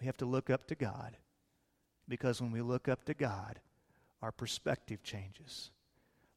we 0.01 0.07
have 0.07 0.17
to 0.19 0.27
look 0.27 0.51
up 0.51 0.67
to 0.69 0.75
God 0.75 1.17
because 2.09 2.41
when 2.41 2.53
we 2.53 2.61
look 2.61 2.89
up 2.89 3.05
to 3.05 3.15
God, 3.15 3.61
our 4.25 4.33
perspective 4.33 5.03
changes. 5.03 5.71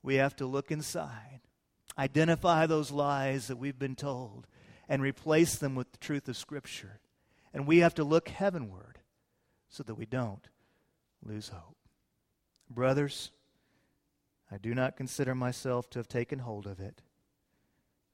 We 0.03 0.15
have 0.15 0.35
to 0.37 0.45
look 0.45 0.71
inside, 0.71 1.39
identify 1.97 2.65
those 2.65 2.91
lies 2.91 3.47
that 3.47 3.57
we've 3.57 3.79
been 3.79 3.95
told, 3.95 4.45
and 4.89 5.01
replace 5.01 5.55
them 5.55 5.73
with 5.73 5.91
the 5.91 5.97
truth 5.97 6.27
of 6.27 6.37
Scripture. 6.37 6.99
And 7.53 7.65
we 7.65 7.79
have 7.79 7.95
to 7.95 8.03
look 8.03 8.27
heavenward 8.29 8.99
so 9.69 9.83
that 9.83 9.95
we 9.95 10.05
don't 10.05 10.47
lose 11.23 11.49
hope. 11.49 11.77
Brothers, 12.69 13.31
I 14.51 14.57
do 14.57 14.73
not 14.73 14.95
consider 14.95 15.35
myself 15.35 15.89
to 15.91 15.99
have 15.99 16.07
taken 16.07 16.39
hold 16.39 16.65
of 16.65 16.79
it, 16.79 17.01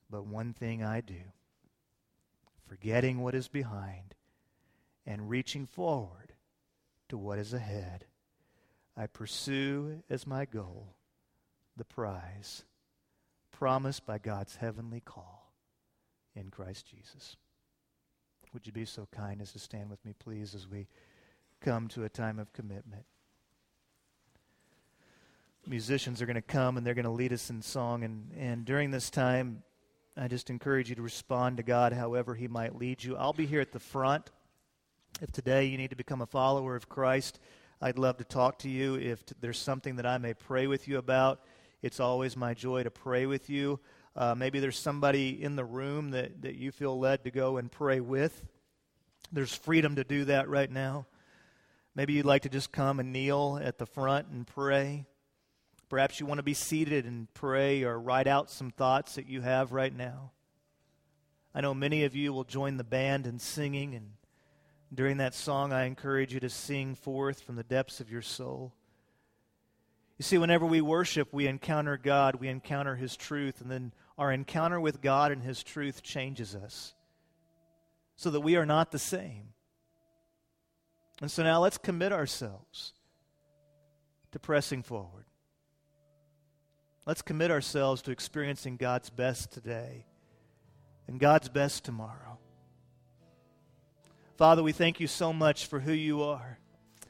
but 0.10 0.26
one 0.26 0.54
thing 0.54 0.84
I 0.84 1.02
do, 1.02 1.22
forgetting 2.68 3.22
what 3.22 3.36
is 3.36 3.48
behind 3.48 4.16
and 5.06 5.30
reaching 5.30 5.66
forward 5.66 6.34
to 7.10 7.18
what 7.18 7.38
is 7.38 7.54
ahead, 7.54 8.06
I 8.98 9.08
pursue 9.08 10.04
as 10.10 10.26
my 10.26 10.46
goal 10.46 10.96
the 11.76 11.86
prize 11.86 12.64
promised 13.52 14.06
by 14.06 14.18
God's 14.18 14.56
heavenly 14.56 15.00
call 15.00 15.54
in 16.36 16.50
Christ 16.50 16.88
Jesus. 16.88 17.38
Would 18.54 18.68
you 18.68 18.74
be 18.74 18.86
so 18.86 19.08
kind 19.12 19.42
as 19.42 19.52
to 19.54 19.60
stand 19.60 19.90
with 19.90 20.04
me, 20.06 20.14
please, 20.18 20.54
as 20.54 20.68
we 20.68 20.88
come 21.60 21.88
to 21.90 22.04
a 22.04 22.10
time 22.10 22.38
of 22.38 22.54
commitment? 22.54 23.06
Musicians 25.66 26.22
are 26.22 26.26
going 26.26 26.36
to 26.36 26.42
come 26.42 26.78
and 26.78 26.86
they're 26.86 26.94
going 26.94 27.06
to 27.06 27.12
lead 27.12 27.34
us 27.34 27.50
in 27.50 27.62
song. 27.62 28.04
And, 28.04 28.32
and 28.38 28.66
during 28.66 28.92
this 28.92 29.10
time, 29.10 29.64
I 30.16 30.28
just 30.28 30.50
encourage 30.50 30.90
you 30.90 30.96
to 30.96 31.02
respond 31.02 31.58
to 31.58 31.64
God 31.64 31.94
however 31.94 32.36
He 32.36 32.48
might 32.48 32.76
lead 32.76 33.04
you. 33.04 33.18
I'll 33.18 33.34
be 33.34 33.46
here 33.46 33.62
at 33.62 33.72
the 33.72 33.80
front. 33.80 34.30
If 35.22 35.32
today 35.32 35.66
you 35.66 35.78
need 35.78 35.92
to 35.92 35.96
become 35.96 36.22
a 36.22 36.26
follower 36.26 36.76
of 36.76 36.90
Christ, 36.90 37.40
I'd 37.82 37.98
love 37.98 38.18
to 38.18 38.24
talk 38.24 38.60
to 38.60 38.70
you. 38.70 38.96
If 38.96 39.26
t- 39.26 39.36
there's 39.42 39.58
something 39.58 39.98
that 39.98 40.06
I 40.06 40.18
may 40.18 40.34
pray 40.34 40.68
with 40.68 40.88
you 40.88 40.98
about, 40.98 41.42
it's 41.82 42.00
always 42.00 42.38
my 42.38 42.54
joy 42.54 42.84
to 42.84 42.92
pray 42.92 43.26
with 43.26 43.50
you. 43.50 43.80
Uh, 44.16 44.36
maybe 44.36 44.60
there's 44.60 44.78
somebody 44.78 45.42
in 45.42 45.56
the 45.56 45.66
room 45.66 46.12
that, 46.12 46.42
that 46.44 46.56
you 46.56 46.72
feel 46.72 47.00
led 47.00 47.24
to 47.24 47.32
go 47.32 47.58
and 47.58 47.72
pray 47.72 48.00
with. 48.00 48.46
There's 49.32 49.54
freedom 49.56 49.96
to 49.96 50.04
do 50.04 50.26
that 50.26 50.48
right 50.48 50.70
now. 50.70 51.08
Maybe 51.96 52.14
you'd 52.14 52.26
like 52.26 52.44
to 52.44 52.50
just 52.50 52.72
come 52.72 53.00
and 53.00 53.12
kneel 53.12 53.60
at 53.62 53.78
the 53.78 53.86
front 53.86 54.28
and 54.28 54.46
pray. 54.46 55.06
Perhaps 55.94 56.20
you 56.20 56.26
want 56.26 56.40
to 56.40 56.44
be 56.44 56.56
seated 56.56 57.06
and 57.06 57.32
pray 57.36 57.84
or 57.84 58.00
write 58.00 58.26
out 58.26 58.50
some 58.50 58.72
thoughts 58.72 59.14
that 59.14 59.28
you 59.28 59.42
have 59.42 59.72
right 59.72 59.96
now. 59.96 60.32
I 61.54 61.62
know 61.62 61.76
many 61.76 62.04
of 62.04 62.16
you 62.16 62.34
will 62.34 62.46
join 62.46 62.78
the 62.78 62.84
band 62.84 63.28
in 63.28 63.38
singing, 63.38 63.94
and 63.94 64.14
during 64.92 65.18
that 65.18 65.36
song, 65.36 65.72
I 65.72 65.84
encourage 65.86 66.34
you 66.34 66.40
to 66.40 66.50
sing 66.50 66.96
forth 66.96 67.42
from 67.42 67.58
the 67.58 67.64
depths 67.64 68.00
of 68.00 68.10
your 68.10 68.24
soul. 68.24 68.74
You 70.18 70.24
see, 70.24 70.40
whenever 70.40 70.66
we 70.66 70.82
worship, 70.82 71.32
we 71.32 71.46
encounter 71.46 71.96
God, 71.96 72.38
we 72.38 72.48
encounter 72.48 72.96
His 72.96 73.16
truth, 73.16 73.62
and 73.62 73.70
then 73.70 73.94
our 74.18 74.32
encounter 74.32 74.80
with 74.80 75.00
God 75.00 75.32
and 75.32 75.44
His 75.44 75.62
truth 75.62 76.02
changes 76.02 76.56
us 76.56 76.96
so 78.16 78.32
that 78.32 78.42
we 78.42 78.56
are 78.56 78.66
not 78.66 78.90
the 78.90 78.98
same. 78.98 79.50
And 81.22 81.30
so 81.30 81.44
now 81.44 81.62
let's 81.62 81.78
commit 81.78 82.12
ourselves 82.12 82.94
to 84.32 84.40
pressing 84.40 84.82
forward. 84.82 85.26
Let's 87.06 87.22
commit 87.22 87.52
ourselves 87.52 88.02
to 88.04 88.12
experiencing 88.12 88.78
God's 88.78 89.10
best 89.10 89.52
today 89.52 90.06
and 91.08 91.20
God's 91.20 91.50
best 91.50 91.84
tomorrow. 91.84 92.38
Father, 94.38 94.64
we 94.64 94.72
thank 94.72 95.02
you 95.02 95.08
so 95.08 95.34
much 95.34 95.66
for 95.66 95.82
who 95.82 95.92
you 95.92 96.24
are. 96.24 96.58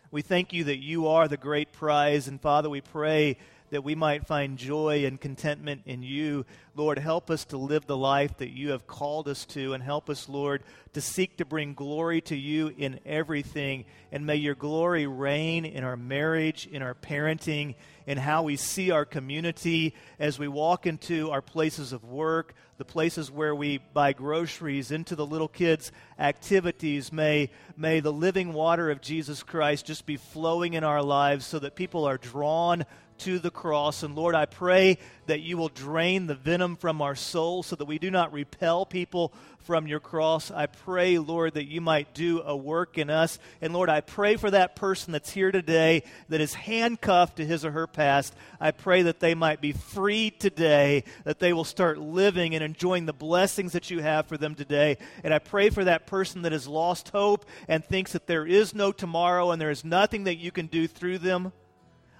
We 0.09 0.23
thank 0.23 0.51
you 0.51 0.63
that 0.65 0.77
you 0.77 1.07
are 1.07 1.27
the 1.27 1.37
great 1.37 1.71
prize. 1.71 2.27
And 2.27 2.41
Father, 2.41 2.69
we 2.69 2.81
pray 2.81 3.37
that 3.73 3.83
we 3.83 3.95
might 3.95 4.27
find 4.27 4.59
joy 4.59 5.03
and 5.03 5.19
contentment 5.19 5.81
in 5.87 6.03
you. 6.03 6.45
Lord, 6.75 6.99
help 6.99 7.31
us 7.31 7.43
to 7.45 7.57
live 7.57 7.87
the 7.87 7.97
life 7.97 8.37
that 8.37 8.51
you 8.51 8.69
have 8.69 8.85
called 8.85 9.27
us 9.27 9.45
to, 9.45 9.73
and 9.73 9.81
help 9.81 10.11
us, 10.11 10.29
Lord, 10.29 10.63
to 10.93 11.01
seek 11.01 11.37
to 11.37 11.45
bring 11.45 11.73
glory 11.73 12.21
to 12.21 12.35
you 12.35 12.71
in 12.77 12.99
everything. 13.03 13.85
And 14.11 14.27
may 14.27 14.35
your 14.35 14.53
glory 14.53 15.07
reign 15.07 15.65
in 15.65 15.83
our 15.83 15.97
marriage, 15.97 16.67
in 16.67 16.83
our 16.83 16.93
parenting, 16.93 17.73
in 18.05 18.19
how 18.19 18.43
we 18.43 18.57
see 18.57 18.91
our 18.91 19.05
community 19.05 19.95
as 20.19 20.37
we 20.37 20.47
walk 20.47 20.85
into 20.85 21.31
our 21.31 21.41
places 21.41 21.93
of 21.93 22.03
work, 22.03 22.53
the 22.77 22.85
places 22.85 23.31
where 23.31 23.55
we 23.55 23.79
buy 23.93 24.13
groceries, 24.13 24.91
into 24.91 25.15
the 25.15 25.25
little 25.25 25.47
kids' 25.47 25.91
activities. 26.19 27.11
May, 27.11 27.49
may 27.75 28.01
the 28.01 28.13
living 28.13 28.53
water 28.53 28.91
of 28.91 29.01
Jesus 29.01 29.41
Christ 29.41 29.85
just 29.85 30.05
be 30.05 30.17
flowing 30.17 30.73
in 30.73 30.83
our 30.83 31.01
lives 31.01 31.45
so 31.45 31.57
that 31.59 31.75
people 31.75 32.05
are 32.05 32.17
drawn 32.17 32.85
to 33.19 33.39
the 33.39 33.51
cross. 33.51 34.03
And 34.03 34.15
Lord, 34.15 34.35
I 34.35 34.45
pray 34.45 34.97
that 35.27 35.41
you 35.41 35.57
will 35.57 35.69
drain 35.69 36.27
the 36.27 36.35
venom 36.35 36.75
from 36.75 37.01
our 37.01 37.15
souls 37.15 37.67
so 37.67 37.75
that 37.75 37.85
we 37.85 37.99
do 37.99 38.11
not 38.11 38.33
repel 38.33 38.85
people 38.85 39.33
from 39.63 39.87
your 39.87 39.99
cross. 39.99 40.51
I 40.51 40.65
pray, 40.65 41.17
Lord, 41.17 41.53
that 41.53 41.69
you 41.69 41.79
might 41.79 42.13
do 42.13 42.41
a 42.41 42.55
work 42.55 42.97
in 42.97 43.09
us. 43.09 43.39
And 43.61 43.73
Lord, 43.73 43.89
I 43.89 44.01
pray 44.01 44.35
for 44.35 44.51
that 44.51 44.75
person 44.75 45.13
that's 45.13 45.31
here 45.31 45.51
today 45.51 46.03
that 46.29 46.41
is 46.41 46.53
handcuffed 46.53 47.37
to 47.37 47.45
his 47.45 47.63
or 47.63 47.71
her 47.71 47.87
past. 47.87 48.35
I 48.59 48.71
pray 48.71 49.03
that 49.03 49.19
they 49.19 49.35
might 49.35 49.61
be 49.61 49.71
free 49.71 50.31
today, 50.31 51.05
that 51.23 51.39
they 51.39 51.53
will 51.53 51.63
start 51.63 51.97
living 51.97 52.55
and 52.55 52.63
enjoying 52.63 53.05
the 53.05 53.13
blessings 53.13 53.71
that 53.71 53.89
you 53.89 54.01
have 54.01 54.27
for 54.27 54.37
them 54.37 54.55
today. 54.55 54.97
And 55.23 55.33
I 55.33 55.39
pray 55.39 55.69
for 55.69 55.85
that 55.85 56.07
person 56.07 56.41
that 56.41 56.51
has 56.51 56.67
lost 56.67 57.09
hope 57.09 57.45
and 57.67 57.83
thinks 57.83 58.11
that 58.11 58.27
there 58.27 58.45
is 58.45 58.75
no 58.75 58.91
tomorrow 58.91 59.51
and 59.51 59.61
there 59.61 59.71
is 59.71 59.85
nothing 59.85 60.25
that 60.25 60.35
you 60.35 60.51
can 60.51 60.67
do 60.67 60.87
through 60.87 61.19
them. 61.19 61.53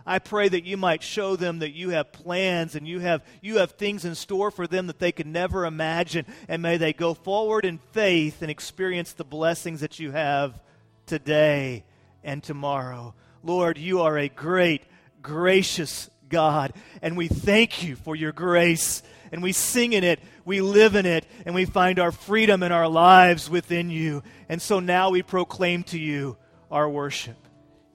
I 0.05 0.19
pray 0.19 0.49
that 0.49 0.65
you 0.65 0.75
might 0.75 1.01
show 1.01 1.35
them 1.35 1.59
that 1.59 1.71
you 1.71 1.91
have 1.91 2.11
plans 2.11 2.75
and 2.75 2.87
you 2.87 2.99
have, 2.99 3.23
you 3.41 3.57
have 3.59 3.71
things 3.71 4.03
in 4.03 4.15
store 4.15 4.51
for 4.51 4.67
them 4.67 4.87
that 4.87 4.99
they 4.99 5.11
could 5.11 5.27
never 5.27 5.65
imagine. 5.65 6.25
And 6.47 6.61
may 6.61 6.77
they 6.77 6.93
go 6.93 7.13
forward 7.13 7.65
in 7.65 7.79
faith 7.91 8.41
and 8.41 8.51
experience 8.51 9.13
the 9.13 9.23
blessings 9.23 9.79
that 9.79 9.99
you 9.99 10.11
have 10.11 10.59
today 11.05 11.85
and 12.23 12.43
tomorrow. 12.43 13.13
Lord, 13.43 13.77
you 13.77 14.01
are 14.01 14.17
a 14.17 14.29
great, 14.29 14.83
gracious 15.21 16.09
God, 16.29 16.73
and 17.01 17.15
we 17.15 17.27
thank 17.27 17.83
you 17.83 17.95
for 17.95 18.15
your 18.15 18.31
grace. 18.31 19.03
And 19.31 19.41
we 19.41 19.51
sing 19.51 19.93
in 19.93 20.03
it, 20.03 20.19
we 20.45 20.61
live 20.61 20.95
in 20.95 21.07
it, 21.07 21.25
and 21.43 21.55
we 21.55 21.65
find 21.65 21.97
our 21.97 22.11
freedom 22.11 22.61
in 22.61 22.71
our 22.71 22.87
lives 22.87 23.49
within 23.49 23.89
you. 23.89 24.21
And 24.47 24.61
so 24.61 24.79
now 24.79 25.09
we 25.09 25.23
proclaim 25.23 25.81
to 25.85 25.97
you 25.97 26.37
our 26.69 26.87
worship 26.87 27.37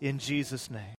in 0.00 0.18
Jesus' 0.18 0.68
name. 0.68 0.96